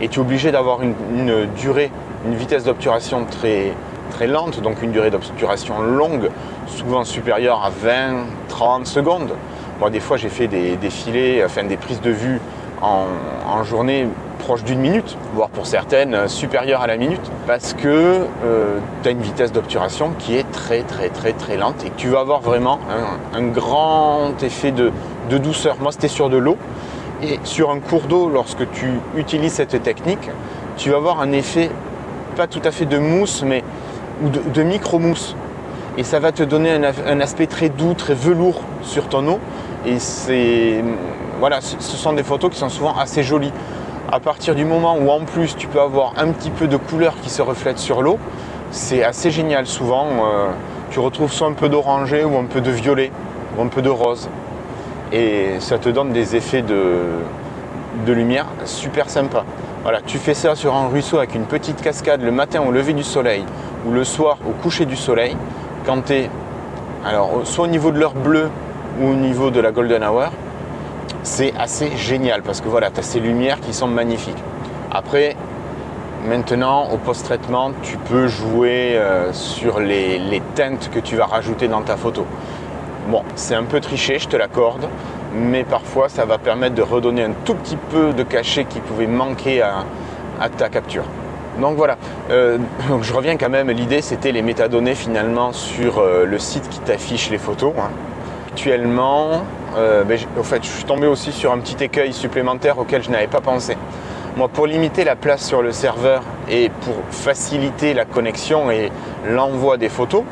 Et 0.00 0.08
tu 0.08 0.18
es 0.18 0.22
obligé 0.22 0.50
d'avoir 0.50 0.82
une, 0.82 0.94
une, 1.16 1.46
durée, 1.56 1.90
une 2.26 2.34
vitesse 2.34 2.64
d'obturation 2.64 3.24
très, 3.24 3.72
très 4.10 4.26
lente, 4.26 4.60
donc 4.60 4.82
une 4.82 4.90
durée 4.90 5.10
d'obturation 5.10 5.80
longue, 5.80 6.30
souvent 6.66 7.04
supérieure 7.04 7.62
à 7.64 7.70
20-30 7.70 8.84
secondes. 8.84 9.30
Moi, 9.78 9.90
des 9.90 10.00
fois, 10.00 10.16
j'ai 10.16 10.30
fait 10.30 10.48
des 10.48 10.76
défilés, 10.76 11.42
enfin 11.44 11.64
des 11.64 11.76
prises 11.76 12.00
de 12.00 12.10
vue 12.10 12.40
en, 12.80 13.62
journée 13.62 14.06
proche 14.38 14.64
d'une 14.64 14.78
minute, 14.78 15.16
voire 15.34 15.48
pour 15.48 15.66
certaines 15.66 16.14
euh, 16.14 16.28
supérieures 16.28 16.82
à 16.82 16.86
la 16.86 16.96
minute, 16.96 17.20
parce 17.46 17.72
que 17.72 17.88
euh, 18.44 18.78
tu 19.02 19.08
as 19.08 19.12
une 19.12 19.20
vitesse 19.20 19.50
d'obturation 19.50 20.12
qui 20.18 20.36
est 20.36 20.48
très 20.52 20.82
très 20.82 21.08
très 21.08 21.32
très 21.32 21.56
lente 21.56 21.84
et 21.84 21.90
que 21.90 21.96
tu 21.96 22.08
vas 22.08 22.20
avoir 22.20 22.42
vraiment 22.42 22.78
un, 23.34 23.42
grand 23.42 24.34
effet 24.42 24.72
de, 24.72 24.92
douceur. 25.30 25.76
Moi, 25.80 25.90
c'était 25.90 26.08
sur 26.08 26.30
de 26.30 26.36
l'eau. 26.36 26.56
Et 27.22 27.40
sur 27.44 27.70
un 27.70 27.80
cours 27.80 28.02
d'eau, 28.02 28.28
lorsque 28.28 28.70
tu 28.72 29.00
utilises 29.16 29.54
cette 29.54 29.82
technique, 29.82 30.30
tu 30.76 30.90
vas 30.90 30.98
avoir 30.98 31.20
un 31.20 31.32
effet, 31.32 31.70
pas 32.36 32.46
tout 32.46 32.60
à 32.64 32.70
fait 32.70 32.84
de 32.84 32.98
mousse, 32.98 33.42
mais 33.44 33.64
de, 34.22 34.62
micro-mousse. 34.62 35.34
Et 35.96 36.04
ça 36.04 36.20
va 36.20 36.30
te 36.30 36.42
donner 36.42 36.72
un 36.74 37.20
aspect 37.20 37.46
très 37.46 37.70
doux, 37.70 37.94
très 37.94 38.12
velours 38.12 38.60
sur 38.82 39.08
ton 39.08 39.26
eau. 39.28 39.40
Et 39.86 40.82
voilà, 41.38 41.60
ce 41.60 41.96
sont 41.96 42.12
des 42.12 42.24
photos 42.24 42.50
qui 42.50 42.58
sont 42.58 42.68
souvent 42.68 42.96
assez 42.96 43.22
jolies. 43.22 43.52
À 44.10 44.20
partir 44.20 44.54
du 44.54 44.64
moment 44.64 44.96
où 44.96 45.10
en 45.10 45.20
plus 45.20 45.56
tu 45.56 45.68
peux 45.68 45.80
avoir 45.80 46.14
un 46.16 46.28
petit 46.28 46.50
peu 46.50 46.66
de 46.66 46.76
couleur 46.76 47.14
qui 47.22 47.30
se 47.30 47.42
reflète 47.42 47.78
sur 47.78 48.02
l'eau, 48.02 48.18
c'est 48.70 49.04
assez 49.04 49.30
génial. 49.30 49.66
Souvent, 49.66 50.06
euh, 50.06 50.48
tu 50.90 50.98
retrouves 50.98 51.32
soit 51.32 51.48
un 51.48 51.52
peu 51.52 51.68
d'orangé 51.68 52.24
ou 52.24 52.36
un 52.36 52.44
peu 52.44 52.60
de 52.60 52.70
violet 52.70 53.10
ou 53.56 53.62
un 53.62 53.68
peu 53.68 53.82
de 53.82 53.88
rose. 53.88 54.28
Et 55.12 55.60
ça 55.60 55.78
te 55.78 55.88
donne 55.88 56.12
des 56.12 56.34
effets 56.34 56.62
de, 56.62 57.02
de 58.04 58.12
lumière 58.12 58.46
super 58.64 59.08
sympa. 59.08 59.44
Voilà, 59.82 60.00
tu 60.04 60.18
fais 60.18 60.34
ça 60.34 60.56
sur 60.56 60.74
un 60.74 60.88
ruisseau 60.88 61.18
avec 61.18 61.36
une 61.36 61.44
petite 61.44 61.80
cascade 61.80 62.22
le 62.22 62.32
matin 62.32 62.60
au 62.66 62.72
lever 62.72 62.92
du 62.92 63.04
soleil 63.04 63.44
ou 63.86 63.92
le 63.92 64.02
soir 64.02 64.38
au 64.48 64.50
coucher 64.50 64.84
du 64.84 64.96
soleil. 64.96 65.36
Quand 65.84 66.06
tu 66.06 66.12
es 66.14 66.30
Alors, 67.04 67.42
soit 67.44 67.66
au 67.66 67.68
niveau 67.68 67.92
de 67.92 68.00
l'heure 68.00 68.14
bleue 68.14 68.50
ou 69.00 69.08
au 69.08 69.14
niveau 69.14 69.50
de 69.50 69.60
la 69.60 69.72
golden 69.72 70.02
hour, 70.04 70.30
c'est 71.22 71.52
assez 71.58 71.96
génial 71.96 72.42
parce 72.42 72.60
que 72.60 72.68
voilà, 72.68 72.90
tu 72.90 73.00
as 73.00 73.02
ces 73.02 73.20
lumières 73.20 73.60
qui 73.60 73.74
sont 73.74 73.88
magnifiques. 73.88 74.42
Après, 74.92 75.36
maintenant, 76.26 76.88
au 76.90 76.96
post-traitement, 76.96 77.72
tu 77.82 77.96
peux 77.96 78.28
jouer 78.28 78.92
euh, 78.94 79.32
sur 79.32 79.80
les, 79.80 80.42
teintes 80.54 80.90
que 80.92 81.00
tu 81.00 81.16
vas 81.16 81.26
rajouter 81.26 81.68
dans 81.68 81.82
ta 81.82 81.96
photo. 81.96 82.24
Bon, 83.08 83.22
c'est 83.34 83.54
un 83.54 83.64
peu 83.64 83.80
triché, 83.80 84.18
je 84.18 84.28
te 84.28 84.36
l'accorde, 84.36 84.88
mais 85.34 85.64
parfois 85.64 86.08
ça 86.08 86.24
va 86.24 86.38
permettre 86.38 86.74
de 86.74 86.82
redonner 86.82 87.24
un 87.24 87.32
tout 87.44 87.54
petit 87.54 87.76
peu 87.76 88.12
de 88.12 88.22
cachet 88.22 88.64
qui 88.64 88.80
pouvait 88.80 89.06
manquer 89.06 89.62
à, 89.62 89.84
ta 90.56 90.68
capture. 90.68 91.04
Donc 91.60 91.76
voilà, 91.76 91.96
euh, 92.30 92.58
je 93.02 93.12
reviens 93.12 93.36
quand 93.36 93.48
même, 93.48 93.70
l'idée 93.70 94.02
c'était 94.02 94.32
les 94.32 94.42
métadonnées 94.42 94.94
finalement 94.94 95.52
sur 95.52 95.98
euh, 95.98 96.24
le 96.24 96.38
site 96.38 96.68
qui 96.68 96.80
t'affiche 96.80 97.30
les 97.30 97.38
photos. 97.38 97.72
Hein. 97.78 97.90
Actuellement, 98.56 99.42
euh, 99.76 100.02
ben, 100.02 100.18
fait, 100.42 100.64
je 100.64 100.70
suis 100.70 100.84
tombé 100.84 101.06
aussi 101.06 101.30
sur 101.30 101.52
un 101.52 101.58
petit 101.58 101.84
écueil 101.84 102.14
supplémentaire 102.14 102.78
auquel 102.78 103.02
je 103.02 103.10
n'avais 103.10 103.26
pas 103.26 103.42
pensé. 103.42 103.76
Moi, 104.38 104.48
pour 104.48 104.66
limiter 104.66 105.04
la 105.04 105.14
place 105.14 105.46
sur 105.46 105.60
le 105.60 105.72
serveur 105.72 106.22
et 106.48 106.70
pour 106.70 106.94
faciliter 107.10 107.92
la 107.92 108.06
connexion 108.06 108.70
et 108.70 108.90
l'envoi 109.28 109.76
des 109.76 109.90
photos, 109.90 110.22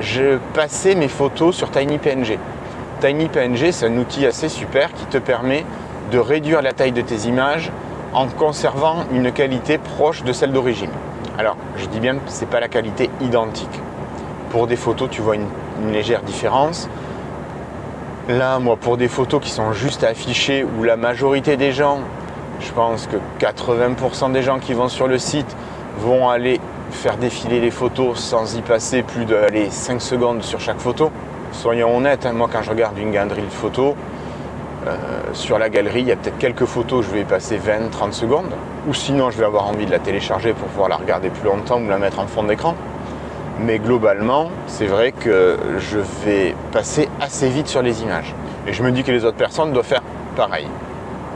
je 0.00 0.38
passais 0.54 0.94
mes 0.94 1.08
photos 1.08 1.54
sur 1.54 1.70
TinyPNG. 1.70 2.38
TinyPNG, 3.02 3.70
c'est 3.70 3.84
un 3.84 3.98
outil 3.98 4.24
assez 4.24 4.48
super 4.48 4.90
qui 4.94 5.04
te 5.04 5.18
permet 5.18 5.66
de 6.10 6.18
réduire 6.18 6.62
la 6.62 6.72
taille 6.72 6.92
de 6.92 7.02
tes 7.02 7.28
images 7.28 7.70
en 8.14 8.28
conservant 8.28 9.04
une 9.12 9.30
qualité 9.30 9.76
proche 9.76 10.24
de 10.24 10.32
celle 10.32 10.52
d'origine. 10.52 10.90
Alors, 11.38 11.58
je 11.76 11.84
dis 11.84 12.00
bien 12.00 12.14
que 12.14 12.30
ce 12.30 12.40
n'est 12.40 12.50
pas 12.50 12.60
la 12.60 12.68
qualité 12.68 13.10
identique. 13.20 13.78
Pour 14.50 14.66
des 14.66 14.76
photos, 14.76 15.10
tu 15.10 15.20
vois 15.20 15.36
une, 15.36 15.48
légère 15.92 16.22
différence. 16.22 16.88
Là, 18.28 18.58
moi, 18.58 18.76
pour 18.76 18.96
des 18.96 19.08
photos 19.08 19.40
qui 19.42 19.50
sont 19.50 19.72
juste 19.72 20.04
affichées, 20.04 20.64
où 20.64 20.84
la 20.84 20.96
majorité 20.96 21.56
des 21.56 21.72
gens, 21.72 22.00
je 22.60 22.70
pense 22.72 23.08
que 23.08 23.16
80% 23.44 24.32
des 24.32 24.42
gens 24.42 24.58
qui 24.58 24.74
vont 24.74 24.88
sur 24.88 25.08
le 25.08 25.18
site 25.18 25.56
vont 25.98 26.28
aller 26.28 26.60
faire 26.90 27.16
défiler 27.16 27.60
les 27.60 27.70
photos 27.70 28.18
sans 28.18 28.56
y 28.56 28.62
passer 28.62 29.02
plus 29.02 29.24
de 29.24 29.36
5 29.70 30.00
secondes 30.00 30.42
sur 30.42 30.60
chaque 30.60 30.78
photo 30.78 31.10
soyons 31.52 31.96
honnêtes, 31.96 32.26
hein, 32.26 32.32
moi 32.32 32.48
quand 32.50 32.62
je 32.62 32.70
regarde 32.70 32.98
une 32.98 33.12
galerie 33.12 33.42
de 33.42 33.50
photos, 33.50 33.94
euh, 34.86 34.96
sur 35.32 35.58
la 35.58 35.68
galerie, 35.68 36.00
il 36.00 36.08
y 36.08 36.12
a 36.12 36.16
peut-être 36.16 36.38
quelques 36.38 36.64
photos, 36.64 37.06
je 37.06 37.10
vais 37.10 37.20
y 37.20 37.24
passer 37.24 37.58
20-30 37.58 38.12
secondes, 38.12 38.50
ou 38.88 38.94
sinon 38.94 39.30
je 39.30 39.38
vais 39.38 39.44
avoir 39.44 39.68
envie 39.68 39.86
de 39.86 39.90
la 39.90 39.98
télécharger 39.98 40.52
pour 40.54 40.66
pouvoir 40.68 40.88
la 40.88 40.96
regarder 40.96 41.30
plus 41.30 41.44
longtemps 41.44 41.80
ou 41.80 41.88
la 41.88 41.98
mettre 41.98 42.18
en 42.18 42.26
fond 42.26 42.42
d'écran. 42.42 42.74
Mais 43.60 43.78
globalement, 43.78 44.50
c'est 44.66 44.86
vrai 44.86 45.12
que 45.12 45.56
je 45.78 45.98
vais 46.24 46.54
passer 46.72 47.08
assez 47.20 47.48
vite 47.48 47.68
sur 47.68 47.82
les 47.82 48.02
images. 48.02 48.34
Et 48.66 48.72
je 48.72 48.82
me 48.82 48.90
dis 48.90 49.02
que 49.02 49.12
les 49.12 49.24
autres 49.24 49.36
personnes 49.36 49.72
doivent 49.72 49.86
faire 49.86 50.02
pareil. 50.36 50.66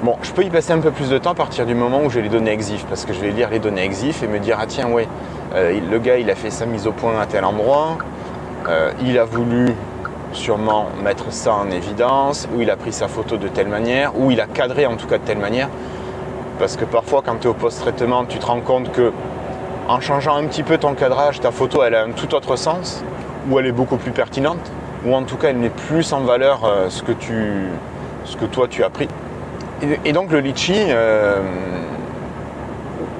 Bon, 0.03 0.17
je 0.23 0.31
peux 0.33 0.43
y 0.43 0.51
passer 0.51 0.73
un 0.73 0.81
peu 0.81 0.91
plus 0.91 1.09
de 1.09 1.19
temps 1.19 1.33
à 1.33 1.35
partir 1.35 1.67
du 1.67 1.75
moment 1.75 2.03
où 2.05 2.11
j'ai 2.11 2.23
les 2.23 2.29
données 2.29 2.53
EXIF, 2.53 2.85
parce 2.87 3.05
que 3.05 3.13
je 3.13 3.21
vais 3.21 3.31
lire 3.31 3.49
les 3.51 3.59
données 3.59 3.85
EXIF 3.85 4.23
et 4.23 4.29
me 4.29 4.39
dire, 4.39 4.59
ah 4.61 4.67
tiens, 4.67 4.91
ouais, 4.91 5.09
euh, 5.55 5.79
le 5.91 5.99
gars, 5.99 6.19
il 6.19 6.31
a 6.31 6.35
fait 6.35 6.51
sa 6.51 6.67
mise 6.67 6.87
au 6.87 6.93
point 6.93 7.19
à 7.21 7.27
tel 7.27 7.45
endroit, 7.45 7.99
euh, 8.69 8.93
il 9.03 9.19
a 9.19 9.25
voulu 9.25 9.75
sûrement 10.33 10.89
mettre 11.03 11.33
ça 11.33 11.55
en 11.55 11.71
évidence, 11.71 12.49
ou 12.55 12.61
il 12.61 12.71
a 12.71 12.77
pris 12.77 12.93
sa 12.93 13.09
photo 13.09 13.37
de 13.37 13.49
telle 13.49 13.69
manière, 13.69 14.19
ou 14.19 14.31
il 14.31 14.41
a 14.41 14.47
cadré 14.47 14.87
en 14.87 14.97
tout 14.97 15.07
cas 15.07 15.19
de 15.19 15.25
telle 15.25 15.39
manière. 15.39 15.69
Parce 16.59 16.77
que 16.77 16.85
parfois 16.85 17.23
quand 17.25 17.37
tu 17.37 17.47
es 17.47 17.51
au 17.51 17.55
post-traitement, 17.55 18.25
tu 18.25 18.39
te 18.39 18.47
rends 18.47 18.61
compte 18.61 18.93
que 18.93 19.13
en 19.89 20.01
changeant 20.01 20.37
un 20.37 20.45
petit 20.47 20.63
peu 20.63 20.79
ton 20.79 20.95
cadrage, 20.95 21.41
ta 21.41 21.51
photo 21.51 21.83
elle 21.83 21.95
a 21.95 22.03
un 22.05 22.11
tout 22.11 22.35
autre 22.35 22.57
sens, 22.57 23.05
ou 23.49 23.59
elle 23.59 23.67
est 23.67 23.73
beaucoup 23.73 23.97
plus 23.97 24.11
pertinente, 24.11 24.71
ou 25.05 25.15
en 25.15 25.23
tout 25.23 25.37
cas 25.37 25.49
elle 25.51 25.57
met 25.57 25.71
plus 25.71 26.13
en 26.13 26.21
valeur 26.21 26.65
euh, 26.65 26.91
ce, 26.91 27.03
que 27.03 27.13
tu, 27.13 27.69
ce 28.25 28.37
que 28.37 28.45
toi 28.45 28.67
tu 28.69 28.83
as 28.83 28.91
pris. 28.91 29.09
Et, 30.05 30.13
donc 30.13 30.33
le 30.33 30.41
Litchi, 30.41 30.75
euh, 30.75 31.39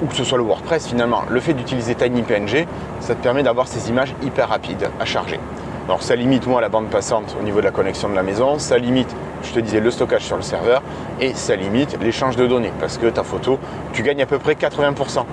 ou 0.01 0.07
que 0.07 0.15
ce 0.15 0.23
soit 0.23 0.39
le 0.39 0.43
WordPress 0.43 0.87
finalement, 0.87 1.21
le 1.29 1.39
fait 1.39 1.53
d'utiliser 1.53 1.93
TinyPNG, 1.95 2.65
ça 2.99 3.13
te 3.13 3.21
permet 3.21 3.43
d'avoir 3.43 3.67
ces 3.67 3.89
images 3.89 4.13
hyper 4.23 4.49
rapides 4.49 4.89
à 4.99 5.05
charger. 5.05 5.39
Alors 5.87 6.01
ça 6.01 6.15
limite 6.15 6.47
moi 6.47 6.59
la 6.59 6.67
bande 6.67 6.87
passante 6.87 7.37
au 7.39 7.43
niveau 7.43 7.59
de 7.59 7.65
la 7.65 7.71
connexion 7.71 8.09
de 8.09 8.15
la 8.15 8.23
maison, 8.23 8.59
ça 8.59 8.77
limite, 8.77 9.15
je 9.43 9.53
te 9.53 9.59
disais, 9.59 9.79
le 9.79 9.91
stockage 9.91 10.23
sur 10.23 10.35
le 10.35 10.41
serveur 10.41 10.81
et 11.21 11.33
ça 11.33 11.55
limite 11.55 11.97
l'échange 12.01 12.35
de 12.35 12.45
données 12.45 12.73
parce 12.79 12.97
que 12.97 13.05
ta 13.05 13.23
photo, 13.23 13.59
tu 13.93 14.01
gagnes 14.01 14.21
à 14.21 14.25
peu 14.25 14.39
près 14.39 14.55
80%. 14.55 15.23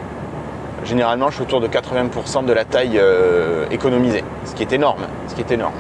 Généralement, 0.84 1.30
je 1.30 1.36
suis 1.36 1.42
autour 1.42 1.60
de 1.60 1.68
80% 1.68 2.44
de 2.44 2.52
la 2.52 2.64
taille 2.64 2.98
euh, 2.98 3.64
économisée, 3.70 4.22
ce 4.44 4.54
qui 4.54 4.62
est 4.62 4.72
énorme, 4.72 5.06
ce 5.28 5.34
qui 5.34 5.40
est 5.40 5.50
énorme. 5.50 5.72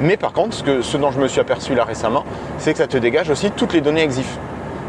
Mais 0.00 0.16
par 0.16 0.32
contre, 0.32 0.54
ce, 0.54 0.62
que, 0.62 0.82
ce 0.82 0.96
dont 0.96 1.10
je 1.10 1.20
me 1.20 1.26
suis 1.26 1.40
aperçu 1.40 1.74
là 1.74 1.84
récemment, 1.84 2.24
c'est 2.58 2.72
que 2.72 2.78
ça 2.78 2.86
te 2.86 2.96
dégage 2.96 3.30
aussi 3.30 3.50
toutes 3.50 3.72
les 3.72 3.80
données 3.80 4.02
EXIF. 4.02 4.38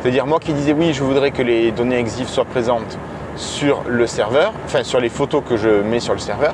C'est-à-dire 0.01 0.27
moi 0.27 0.39
qui 0.39 0.53
disais 0.53 0.73
oui, 0.73 0.93
je 0.93 1.03
voudrais 1.03 1.31
que 1.31 1.41
les 1.41 1.71
données 1.71 1.99
EXIF 1.99 2.27
soient 2.27 2.45
présentes 2.45 2.97
sur 3.35 3.81
le 3.87 4.05
serveur, 4.05 4.53
enfin 4.65 4.83
sur 4.83 4.99
les 4.99 5.09
photos 5.09 5.41
que 5.47 5.57
je 5.57 5.69
mets 5.69 5.99
sur 5.99 6.13
le 6.13 6.19
serveur, 6.19 6.53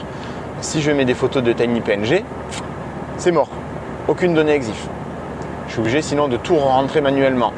si 0.62 0.82
je 0.82 0.92
mets 0.92 1.06
des 1.06 1.14
photos 1.14 1.44
de 1.44 1.52
TinyPNG, 1.52 2.24
c'est 3.18 3.32
mort. 3.32 3.50
Aucune 4.08 4.34
donnée 4.34 4.56
EXIF. 4.56 4.88
Je 5.68 5.74
suis 5.74 5.82
obligé 5.82 6.02
sinon 6.02 6.28
de 6.28 6.38
tout 6.38 6.56
rentrer 6.56 7.02
manuellement. 7.02 7.52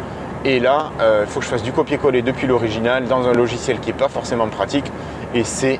Et 0.43 0.59
là, 0.59 0.91
il 0.97 1.01
euh, 1.03 1.25
faut 1.27 1.39
que 1.39 1.45
je 1.45 1.51
fasse 1.51 1.61
du 1.61 1.71
copier-coller 1.71 2.23
depuis 2.23 2.47
l'original 2.47 3.05
dans 3.05 3.27
un 3.27 3.33
logiciel 3.33 3.79
qui 3.79 3.87
n'est 3.87 3.97
pas 3.97 4.09
forcément 4.09 4.47
pratique. 4.47 4.91
Et 5.33 5.43
c'est, 5.43 5.79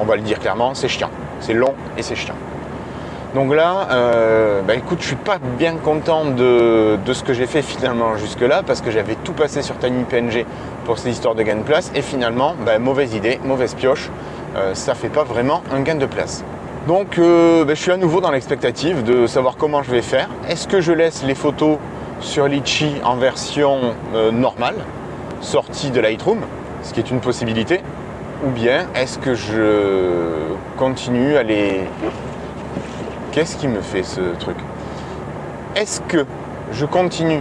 on 0.00 0.04
va 0.04 0.16
le 0.16 0.22
dire 0.22 0.38
clairement, 0.38 0.74
c'est 0.74 0.88
chiant. 0.88 1.10
C'est 1.40 1.54
long 1.54 1.74
et 1.96 2.02
c'est 2.02 2.14
chiant. 2.14 2.34
Donc 3.34 3.54
là, 3.54 3.88
euh, 3.90 4.60
bah 4.60 4.74
écoute, 4.74 4.98
je 5.00 5.06
suis 5.06 5.16
pas 5.16 5.38
bien 5.58 5.76
content 5.76 6.26
de, 6.26 6.98
ce 7.12 7.22
que 7.22 7.32
j'ai 7.32 7.46
fait 7.46 7.62
finalement 7.62 8.16
jusque-là 8.16 8.62
parce 8.66 8.82
que 8.82 8.90
j'avais 8.90 9.14
tout 9.14 9.32
passé 9.32 9.62
sur 9.62 9.78
TinyPNG 9.78 10.44
pour 10.84 10.98
cette 10.98 11.12
histoire 11.12 11.34
de 11.34 11.42
gain 11.42 11.56
de 11.56 11.62
place 11.62 11.90
et 11.94 12.02
finalement, 12.02 12.54
bah, 12.66 12.78
mauvaise 12.78 13.14
idée, 13.14 13.40
mauvaise 13.44 13.74
pioche. 13.74 14.10
Euh, 14.56 14.74
ça 14.74 14.94
fait 14.94 15.08
pas 15.08 15.24
vraiment 15.24 15.62
un 15.72 15.80
gain 15.80 15.94
de 15.94 16.04
place. 16.04 16.44
Donc 16.86 17.16
euh, 17.18 17.64
ben, 17.64 17.76
je 17.76 17.80
suis 17.80 17.92
à 17.92 17.96
nouveau 17.96 18.20
dans 18.20 18.32
l'expectative 18.32 19.02
de 19.04 19.26
savoir 19.26 19.56
comment 19.56 19.82
je 19.82 19.90
vais 19.90 20.02
faire. 20.02 20.28
Est-ce 20.48 20.66
que 20.66 20.80
je 20.80 20.92
laisse 20.92 21.22
les 21.22 21.34
photos 21.34 21.78
sur 22.20 22.48
Litchi 22.48 22.96
en 23.04 23.16
version 23.16 23.94
euh, 24.14 24.30
normale, 24.30 24.74
sortie 25.40 25.90
de 25.90 26.00
Lightroom, 26.00 26.40
ce 26.82 26.92
qui 26.92 27.00
est 27.00 27.10
une 27.10 27.20
possibilité, 27.20 27.80
ou 28.44 28.50
bien 28.50 28.86
est-ce 28.94 29.18
que 29.18 29.34
je 29.34 30.54
continue 30.76 31.36
à 31.36 31.42
les... 31.42 31.82
Qu'est-ce 33.30 33.56
qui 33.56 33.68
me 33.68 33.80
fait 33.80 34.02
ce 34.02 34.20
truc? 34.38 34.56
Est-ce 35.76 36.00
que 36.02 36.26
je 36.72 36.84
continue 36.84 37.40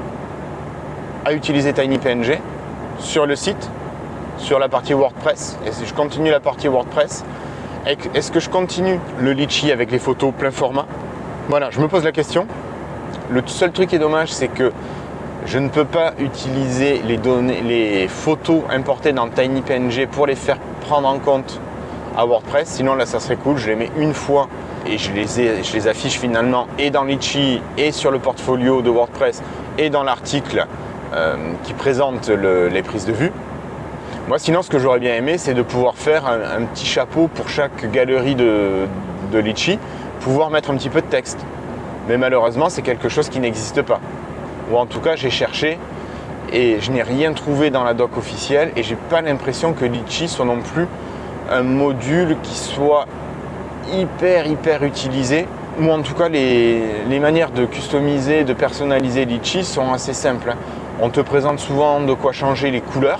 à 1.25 1.33
utiliser 1.33 1.73
TinyPNG 1.73 2.39
sur 2.99 3.25
le 3.25 3.35
site 3.35 3.69
sur 4.37 4.59
la 4.59 4.69
partie 4.69 4.93
WordPress? 4.93 5.57
Et 5.65 5.71
si 5.71 5.85
je 5.85 5.93
continue 5.93 6.29
la 6.29 6.39
partie 6.39 6.67
WordPress, 6.67 7.25
est-ce 7.85 8.31
que 8.31 8.39
je 8.39 8.49
continue 8.49 8.99
le 9.19 9.31
Litchi 9.33 9.71
avec 9.71 9.91
les 9.91 9.99
photos 9.99 10.33
plein 10.37 10.51
format? 10.51 10.85
Voilà, 11.49 11.71
je 11.71 11.79
me 11.81 11.87
pose 11.87 12.03
la 12.03 12.11
question. 12.11 12.45
Le 13.29 13.41
seul 13.45 13.71
truc 13.71 13.89
qui 13.89 13.95
est 13.95 13.99
dommage, 13.99 14.31
c'est 14.31 14.47
que 14.47 14.71
je 15.45 15.57
ne 15.57 15.69
peux 15.69 15.85
pas 15.85 16.13
utiliser 16.19 17.01
les, 17.05 17.17
données, 17.17 17.61
les 17.61 18.07
photos 18.07 18.61
importées 18.69 19.11
dans 19.11 19.27
TinyPNG 19.27 20.07
pour 20.11 20.27
les 20.27 20.35
faire 20.35 20.57
prendre 20.81 21.07
en 21.07 21.19
compte 21.19 21.59
à 22.15 22.25
WordPress. 22.25 22.67
Sinon, 22.67 22.95
là, 22.95 23.05
ça 23.05 23.19
serait 23.19 23.37
cool. 23.37 23.57
Je 23.57 23.67
les 23.67 23.75
mets 23.75 23.91
une 23.97 24.13
fois 24.13 24.47
et 24.85 24.97
je 24.97 25.11
les, 25.13 25.87
affiche 25.87 26.19
finalement 26.19 26.67
et 26.77 26.89
dans 26.89 27.03
Litchi 27.03 27.61
et 27.77 27.91
sur 27.91 28.11
le 28.11 28.19
portfolio 28.19 28.81
de 28.81 28.89
WordPress 28.89 29.41
et 29.77 29.89
dans 29.89 30.03
l'article 30.03 30.65
euh, 31.13 31.35
qui 31.63 31.73
présente 31.73 32.29
les 32.29 32.83
prises 32.83 33.05
de 33.05 33.13
vue. 33.13 33.31
Moi, 34.27 34.37
sinon, 34.37 34.61
ce 34.61 34.69
que 34.69 34.79
j'aurais 34.79 34.99
bien 34.99 35.15
aimé, 35.15 35.37
c'est 35.37 35.53
de 35.53 35.63
pouvoir 35.63 35.95
faire 35.95 36.25
un, 36.27 36.65
petit 36.65 36.85
chapeau 36.85 37.27
pour 37.27 37.49
chaque 37.49 37.91
galerie 37.91 38.35
de, 38.35 38.85
de 39.31 39.39
Litchi, 39.39 39.79
pouvoir 40.21 40.51
mettre 40.51 40.69
un 40.69 40.75
petit 40.75 40.89
peu 40.89 41.01
de 41.01 41.07
texte. 41.07 41.39
Mais 42.07 42.17
malheureusement, 42.17 42.69
c'est 42.69 42.81
quelque 42.81 43.09
chose 43.09 43.29
qui 43.29 43.39
n'existe 43.39 43.81
pas. 43.81 43.99
En 44.75 44.85
tout 44.85 44.99
cas, 44.99 45.15
j'ai 45.15 45.29
cherché 45.29 45.77
et 46.51 46.77
je 46.79 46.91
n'ai 46.91 47.03
rien 47.03 47.33
trouvé 47.33 47.69
dans 47.69 47.83
la 47.83 47.93
doc 47.93 48.17
officielle 48.17 48.71
et 48.75 48.83
j'ai 48.83 48.97
pas 49.09 49.21
l'impression 49.21 49.73
que 49.73 49.85
Litchi 49.85 50.27
soit 50.27 50.45
non 50.45 50.59
plus 50.59 50.87
un 51.49 51.63
module 51.63 52.37
qui 52.43 52.55
soit 52.55 53.05
hyper 53.93 54.47
hyper 54.47 54.83
utilisé 54.83 55.47
ou 55.81 55.89
en 55.89 56.01
tout 56.01 56.13
cas 56.13 56.29
les, 56.29 56.81
les 57.09 57.19
manières 57.19 57.51
de 57.51 57.65
customiser, 57.65 58.43
de 58.43 58.53
personnaliser 58.53 59.25
Litchi 59.25 59.63
sont 59.63 59.91
assez 59.91 60.13
simples. 60.13 60.55
On 61.01 61.09
te 61.09 61.21
présente 61.21 61.59
souvent 61.59 62.01
de 62.01 62.13
quoi 62.13 62.31
changer 62.31 62.69
les 62.71 62.81
couleurs, 62.81 63.19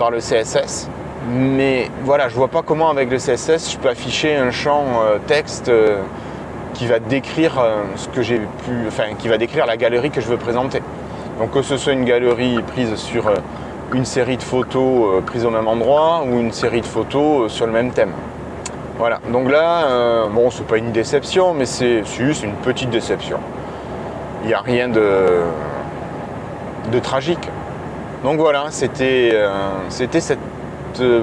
par 0.00 0.10
le 0.10 0.18
CSS. 0.18 0.88
Mais 1.30 1.90
voilà, 2.04 2.30
je 2.30 2.34
vois 2.34 2.48
pas 2.48 2.62
comment 2.62 2.88
avec 2.88 3.10
le 3.10 3.18
CSS 3.18 3.72
je 3.72 3.76
peux 3.76 3.90
afficher 3.90 4.36
un 4.36 4.50
champ 4.50 4.84
euh, 5.02 5.18
texte 5.26 5.68
euh, 5.68 6.00
qui 6.74 6.86
va 6.86 6.98
décrire 6.98 7.58
euh, 7.58 7.82
ce 7.96 8.08
que 8.08 8.22
j'ai 8.22 8.38
pu, 8.38 8.86
enfin 8.88 9.14
qui 9.18 9.28
va 9.28 9.38
décrire 9.38 9.66
la 9.66 9.76
galerie 9.76 10.10
que 10.10 10.20
je 10.20 10.26
veux 10.26 10.36
présenter. 10.36 10.82
Donc 11.38 11.52
que 11.52 11.62
ce 11.62 11.76
soit 11.76 11.92
une 11.92 12.04
galerie 12.04 12.60
prise 12.62 12.94
sur 12.96 13.30
une 13.92 14.04
série 14.04 14.36
de 14.36 14.42
photos 14.42 15.22
prises 15.24 15.44
au 15.44 15.50
même 15.50 15.66
endroit 15.66 16.22
ou 16.24 16.38
une 16.38 16.52
série 16.52 16.80
de 16.80 16.86
photos 16.86 17.50
sur 17.50 17.66
le 17.66 17.72
même 17.72 17.90
thème. 17.92 18.12
Voilà, 19.00 19.18
donc 19.32 19.50
là, 19.50 19.86
euh, 19.86 20.26
bon, 20.28 20.50
c'est 20.50 20.66
pas 20.66 20.76
une 20.76 20.92
déception, 20.92 21.54
mais 21.54 21.64
c'est 21.64 22.04
juste 22.04 22.44
une 22.44 22.52
petite 22.52 22.90
déception. 22.90 23.38
Il 24.42 24.48
n'y 24.48 24.52
a 24.52 24.60
rien 24.60 24.88
de, 24.88 25.40
de 26.92 26.98
tragique. 26.98 27.48
Donc 28.22 28.38
voilà, 28.38 28.66
c'était 28.68 29.30
euh, 29.32 29.48
cette 29.88 30.14
euh, 31.00 31.22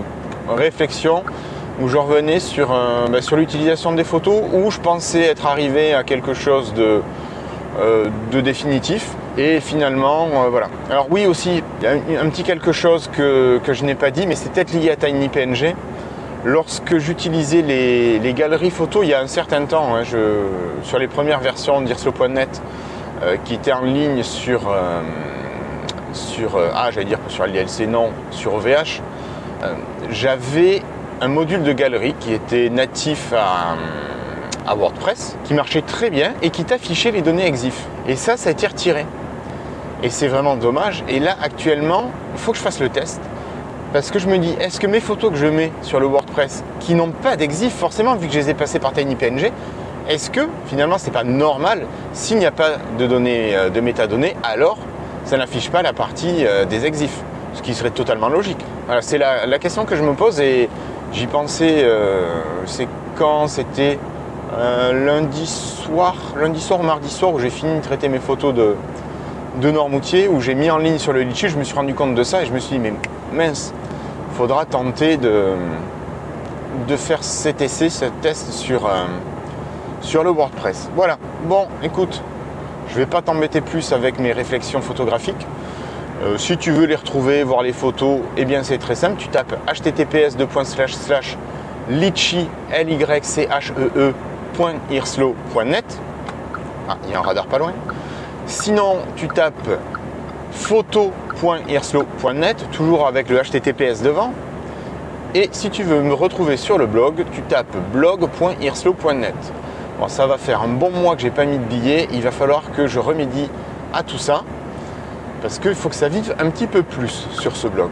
réflexion 0.50 1.22
où 1.81 1.88
je 1.88 1.98
revenais 1.98 2.39
sur, 2.39 2.69
bah, 2.69 3.22
sur 3.22 3.36
l'utilisation 3.36 3.93
des 3.93 4.03
photos, 4.03 4.41
où 4.53 4.72
je 4.72 4.79
pensais 4.79 5.22
être 5.22 5.46
arrivé 5.46 5.93
à 5.93 6.03
quelque 6.03 6.34
chose 6.34 6.74
de, 6.74 7.01
de 8.31 8.41
définitif. 8.41 9.12
Et 9.38 9.60
finalement, 9.60 10.27
voilà. 10.50 10.69
Alors 10.89 11.07
oui 11.12 11.27
aussi, 11.27 11.62
il 11.81 12.13
y 12.13 12.17
a 12.17 12.22
un, 12.22 12.29
petit 12.29 12.43
quelque 12.43 12.72
chose 12.72 13.10
que, 13.15 13.60
que 13.63 13.74
je 13.74 13.86
n'ai 13.86 13.93
pas 13.93 14.10
dit, 14.10 14.25
mais 14.25 14.36
c'est 14.36 14.51
peut-être 14.51 14.74
lié 14.74 14.89
à 14.89 14.96
TinyPNG 14.96 15.75
lorsque 16.48 16.98
j'utilisais 16.98 17.62
les, 17.62 18.34
galeries 18.34 18.72
photos 18.72 19.05
il 19.05 19.10
y 19.10 19.13
a 19.13 19.19
un 19.19 19.27
certain 19.27 19.65
temps, 19.65 19.96
hein, 19.96 20.03
sur 20.84 21.00
les 21.00 21.07
premières 21.07 21.39
versions 21.39 21.81
d'Irslo.net 21.81 22.62
euh, 23.24 23.36
qui 23.43 23.55
étaient 23.55 23.74
en 23.74 23.84
ligne 23.84 24.24
sur, 24.24 24.69
euh, 24.69 25.01
sur 26.13 26.55
euh, 26.55 26.69
ah, 26.74 26.89
j'allais 26.91 27.05
dire 27.05 27.19
sur 27.27 27.46
l'ILC, 27.46 27.88
non, 27.88 28.12
sur 28.31 28.55
OVH, 28.55 29.01
j'avais 30.12 30.84
un 31.22 31.28
module 31.28 31.64
de 31.64 31.72
galerie 31.74 32.14
qui 32.20 32.34
était 32.34 32.70
natif 32.70 33.34
à, 33.34 34.76
WordPress, 34.76 35.38
qui 35.46 35.54
marchait 35.54 35.82
très 35.82 36.10
bien 36.10 36.34
et 36.42 36.50
qui 36.50 36.64
t'affichait 36.66 37.12
les 37.12 37.22
données 37.22 37.48
EXIF. 37.48 37.86
Et 38.08 38.16
ça, 38.16 38.38
ça 38.38 38.50
a 38.50 38.52
été 38.52 38.68
retiré. 38.68 39.06
Et 40.04 40.10
c'est 40.10 40.28
vraiment 40.28 40.56
dommage. 40.58 41.04
Et 41.08 41.20
là, 41.20 41.36
actuellement, 41.42 42.12
il 42.34 42.40
faut 42.40 42.52
que 42.52 42.58
je 42.58 42.64
fasse 42.64 42.80
le 42.80 42.90
test. 42.90 43.22
Parce 43.94 44.12
que 44.12 44.20
je 44.20 44.28
me 44.28 44.38
dis, 44.38 44.54
est-ce 44.60 44.80
que 44.80 44.88
mes 44.88 45.00
photos 45.00 45.32
que 45.32 45.38
je 45.38 45.48
mets 45.48 45.72
sur 45.82 46.00
le 46.00 46.06
WordPress, 46.06 46.64
qui 46.82 46.96
n'ont 46.96 47.12
pas 47.12 47.38
d'exif 47.38 47.74
forcément, 47.74 48.16
vu 48.16 48.28
que 48.28 48.34
je 48.34 48.40
les 48.40 48.50
ai 48.50 48.54
passées 48.54 48.80
par 48.80 48.92
TinyPNG, 48.92 49.52
est-ce 50.10 50.30
que 50.30 50.42
finalement 50.68 50.98
c'est 50.98 51.12
pas 51.12 51.24
normal 51.24 51.86
s'il 52.14 52.38
n'y 52.38 52.46
a 52.46 52.52
pas 52.52 52.78
de 52.98 53.08
données 53.08 53.56
euh, 53.56 53.70
de 53.70 53.82
métadonnées, 53.82 54.38
alors 54.44 54.78
ça 55.26 55.38
n'affiche 55.38 55.70
pas 55.70 55.82
la 55.82 55.92
partie 55.92 56.46
euh, 56.46 56.66
des 56.66 56.86
exifs, 56.86 57.22
ce 57.54 57.62
qui 57.62 57.74
serait 57.74 57.90
totalement 57.92 58.30
logique. 58.30 58.64
Voilà, 58.86 59.02
c'est 59.02 59.18
la, 59.18 59.60
question 59.60 59.84
que 59.84 59.98
je 59.98 60.04
me 60.04 60.14
pose 60.14 60.40
et 60.40 60.70
j'y 61.14 61.28
pensais, 61.28 61.84
euh, 61.84 62.42
c'est 62.66 62.88
quand 63.16 63.48
c'était 63.48 64.00
lundi 64.94 65.46
soir, 65.46 66.16
lundi 66.40 66.62
soir 66.62 66.82
mardi 66.82 67.10
soir 67.10 67.34
où 67.34 67.40
j'ai 67.40 67.50
fini 67.50 67.76
de 67.76 67.82
traiter 67.82 68.08
mes 68.08 68.20
photos 68.20 68.54
de, 68.54 68.76
de 69.62 69.72
Noirmoutier, 69.72 70.28
où 70.28 70.40
j'ai 70.40 70.56
mis 70.56 70.70
en 70.70 70.78
ligne 70.78 70.98
sur 70.98 71.14
le 71.14 71.22
Litchi, 71.22 71.50
je 71.50 71.58
me 71.58 71.64
suis 71.64 71.76
rendu 71.76 71.94
compte 71.94 72.16
de 72.16 72.24
ça 72.24 72.44
et 72.44 72.46
je 72.46 72.54
me 72.54 72.60
suis 72.60 72.78
dit 72.78 72.82
mais 72.82 72.94
mince, 73.34 73.74
faudra 74.34 74.66
tenter 74.66 75.18
de, 75.18 75.54
de 76.88 76.96
faire 76.96 77.24
cet 77.24 77.62
essai, 77.62 77.90
ce 77.90 78.06
test 78.22 78.52
sur, 78.52 78.86
euh, 78.86 79.06
sur 80.02 80.24
le 80.24 80.30
WordPress. 80.30 80.90
Voilà, 80.96 81.18
bon, 81.46 81.68
écoute, 81.84 82.22
je 82.90 82.94
ne 82.94 83.00
vais 83.00 83.06
pas 83.06 83.22
t'embêter 83.22 83.62
plus 83.62 83.92
avec 83.94 84.20
mes 84.20 84.32
réflexions 84.32 84.82
photographiques. 84.82 85.48
Euh, 86.24 86.38
si 86.38 86.58
tu 86.58 86.72
veux 86.72 86.86
les 86.86 86.96
retrouver, 86.96 87.44
voir 87.44 87.62
les 87.62 87.74
photos, 87.74 88.22
eh 88.38 88.46
bien 88.46 88.64
c'est 88.64 88.80
très 88.80 88.96
simple, 88.96 89.18
tu 89.18 89.28
tapes 89.28 89.56
https 89.68 90.38
litchi 91.90 92.50
l 92.72 92.92
y 92.92 93.00
c 93.22 93.48
h 93.48 93.72
e 93.77 93.92
e 93.96 94.14
Ah, 96.90 96.98
il 97.06 97.12
y 97.12 97.14
a 97.14 97.20
un 97.20 97.22
radar 97.22 97.46
pas 97.46 97.60
loin. 97.60 97.74
Sinon, 98.48 98.98
tu 99.16 99.27
tapes 99.27 99.70
photo 100.51 101.12
.irslo.net, 101.70 102.66
toujours 102.72 103.06
avec 103.06 103.30
le 103.30 103.40
HTTPS 103.40 104.01
devant. 104.01 104.34
Et 105.36 105.50
si 105.51 105.70
tu 105.70 105.84
veux 105.84 106.01
me 106.01 106.14
retrouver 106.14 106.58
sur 106.58 106.77
le 106.77 106.88
blog, 106.88 107.25
tu 107.32 107.42
tapes 107.42 107.77
blog.irslo.net. 107.94 109.36
Bon, 110.00 110.08
ça 110.08 110.25
va 110.25 110.38
faire 110.38 110.64
un 110.64 110.68
bon 110.68 110.90
mois 110.90 111.16
que 111.16 111.22
j'ai 111.22 111.30
pas 111.30 111.46
mis 111.46 111.60
de 111.60 111.64
billets. 111.64 112.08
Il 112.12 112.22
va 112.22 112.32
falloir 112.32 112.72
que 112.72 112.88
je 112.88 113.00
remédie 113.00 113.50
à 113.94 114.03
tout 114.03 114.18
ça 114.18 114.44
parce 115.48 115.60
qu'il 115.60 115.75
faut 115.75 115.88
que 115.88 115.96
ça 115.96 116.10
vive 116.10 116.36
un 116.40 116.50
petit 116.50 116.68
peu 116.68 116.83
plus 116.83 117.25
sur 117.31 117.55
ce 117.55 117.70
blog. 117.70 117.90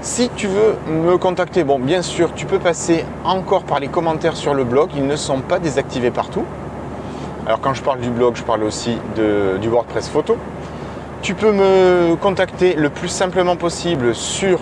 Si 0.00 0.28
tu 0.34 0.48
veux 0.48 0.74
me 0.92 1.16
contacter, 1.16 1.62
bon, 1.62 1.78
bien 1.78 2.02
sûr, 2.02 2.34
tu 2.34 2.46
peux 2.46 2.58
passer 2.58 3.04
encore 3.24 3.62
par 3.62 3.78
les 3.78 3.86
commentaires 3.86 4.34
sur 4.34 4.54
le 4.54 4.64
blog. 4.64 4.90
Ils 4.96 5.06
ne 5.06 5.14
sont 5.14 5.38
pas 5.38 5.60
désactivés 5.60 6.10
partout. 6.10 6.42
Alors, 7.46 7.60
quand 7.60 7.74
je 7.74 7.82
parle 7.82 8.00
du 8.00 8.10
blog, 8.10 8.34
je 8.34 8.42
parle 8.42 8.64
aussi 8.64 8.98
de, 9.14 9.56
du 9.58 9.68
WordPress 9.68 10.08
photo. 10.08 10.36
Tu 11.22 11.34
peux 11.34 11.52
me 11.52 12.16
contacter 12.16 12.74
le 12.74 12.90
plus 12.90 13.06
simplement 13.06 13.54
possible 13.54 14.12
sur 14.12 14.58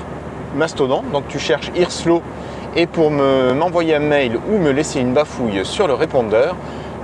Mastodon. 0.55 1.03
Donc 1.15 1.29
tu 1.29 1.39
cherches 1.39 1.71
Irslo 1.77 2.21
et 2.77 2.87
pour 2.87 3.11
m'envoyer 3.11 3.95
un 3.95 4.01
mail 4.01 4.39
ou 4.53 4.59
me 4.59 4.71
laisser 4.71 5.01
une 5.01 5.15
bafouille 5.15 5.65
sur 5.65 5.87
le 5.87 5.95
répondeur, 5.95 6.57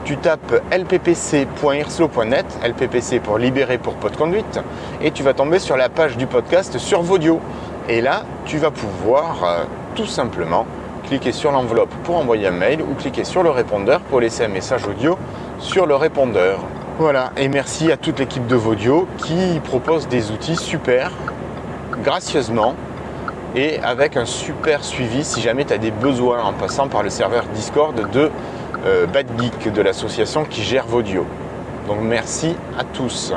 tu 0.04 0.16
tapes 0.16 0.62
lppc.irslo.net, 0.70 2.46
lppc 2.64 3.20
pour 3.20 3.38
libérer 3.38 3.78
pour 3.78 3.94
pot 3.94 4.14
conduite, 4.16 4.60
et 5.00 5.10
tu 5.10 5.22
vas 5.22 5.34
tomber 5.34 5.58
sur 5.58 5.76
la 5.76 5.88
page 5.88 6.16
du 6.16 6.26
podcast 6.26 6.78
sur 6.78 7.02
Vodio. 7.02 7.40
Et 7.88 8.00
là, 8.00 8.24
tu 8.44 8.58
vas 8.58 8.70
pouvoir 8.70 9.44
euh, 9.44 9.64
tout 9.94 10.06
simplement 10.06 10.66
cliquer 11.06 11.32
sur 11.32 11.52
l'enveloppe 11.52 11.92
pour 12.04 12.16
envoyer 12.16 12.48
un 12.48 12.52
mail 12.52 12.82
ou 12.82 12.94
cliquer 12.94 13.24
sur 13.24 13.42
le 13.42 13.50
répondeur 13.50 14.00
pour 14.00 14.20
laisser 14.20 14.44
un 14.44 14.48
message 14.48 14.86
audio 14.86 15.18
sur 15.58 15.86
le 15.86 15.94
répondeur. 15.94 16.60
Voilà, 16.98 17.32
et 17.36 17.48
merci 17.48 17.90
à 17.90 17.96
toute 17.96 18.18
l'équipe 18.18 18.46
de 18.46 18.56
Vodio 18.56 19.06
qui 19.18 19.60
propose 19.64 20.08
des 20.08 20.30
outils 20.30 20.56
super, 20.56 21.10
gracieusement, 22.02 22.74
et 23.54 23.78
avec 23.80 24.16
un 24.16 24.24
super 24.24 24.84
suivi 24.84 25.24
si 25.24 25.40
jamais 25.40 25.64
tu 25.64 25.72
as 25.72 25.78
des 25.78 25.90
besoins 25.90 26.42
en 26.42 26.52
passant 26.52 26.88
par 26.88 27.02
le 27.02 27.10
serveur 27.10 27.44
Discord 27.54 27.94
de 28.10 28.30
euh, 28.84 29.06
de 29.06 29.82
l'association 29.82 30.44
qui 30.44 30.62
gère 30.62 30.86
Vodio. 30.86 31.26
Donc 31.86 31.98
merci 32.02 32.54
à 32.78 32.84
tous. 32.84 33.32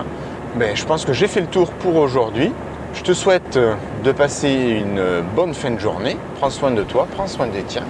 Ben, 0.55 0.75
je 0.75 0.85
pense 0.85 1.05
que 1.05 1.13
j'ai 1.13 1.27
fait 1.27 1.41
le 1.41 1.47
tour 1.47 1.69
pour 1.71 1.95
aujourd'hui. 1.95 2.51
Je 2.93 3.03
te 3.03 3.13
souhaite 3.13 3.57
euh, 3.57 3.75
de 4.03 4.11
passer 4.11 4.49
une 4.49 5.21
bonne 5.35 5.53
fin 5.53 5.71
de 5.71 5.79
journée. 5.79 6.17
Prends 6.39 6.49
soin 6.49 6.71
de 6.71 6.83
toi, 6.83 7.07
prends 7.15 7.27
soin 7.27 7.47
des 7.47 7.63
tiens. 7.63 7.85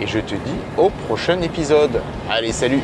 Et 0.00 0.06
je 0.06 0.18
te 0.18 0.34
dis 0.34 0.60
au 0.76 0.90
prochain 1.06 1.40
épisode. 1.40 2.00
Allez, 2.30 2.52
salut 2.52 2.80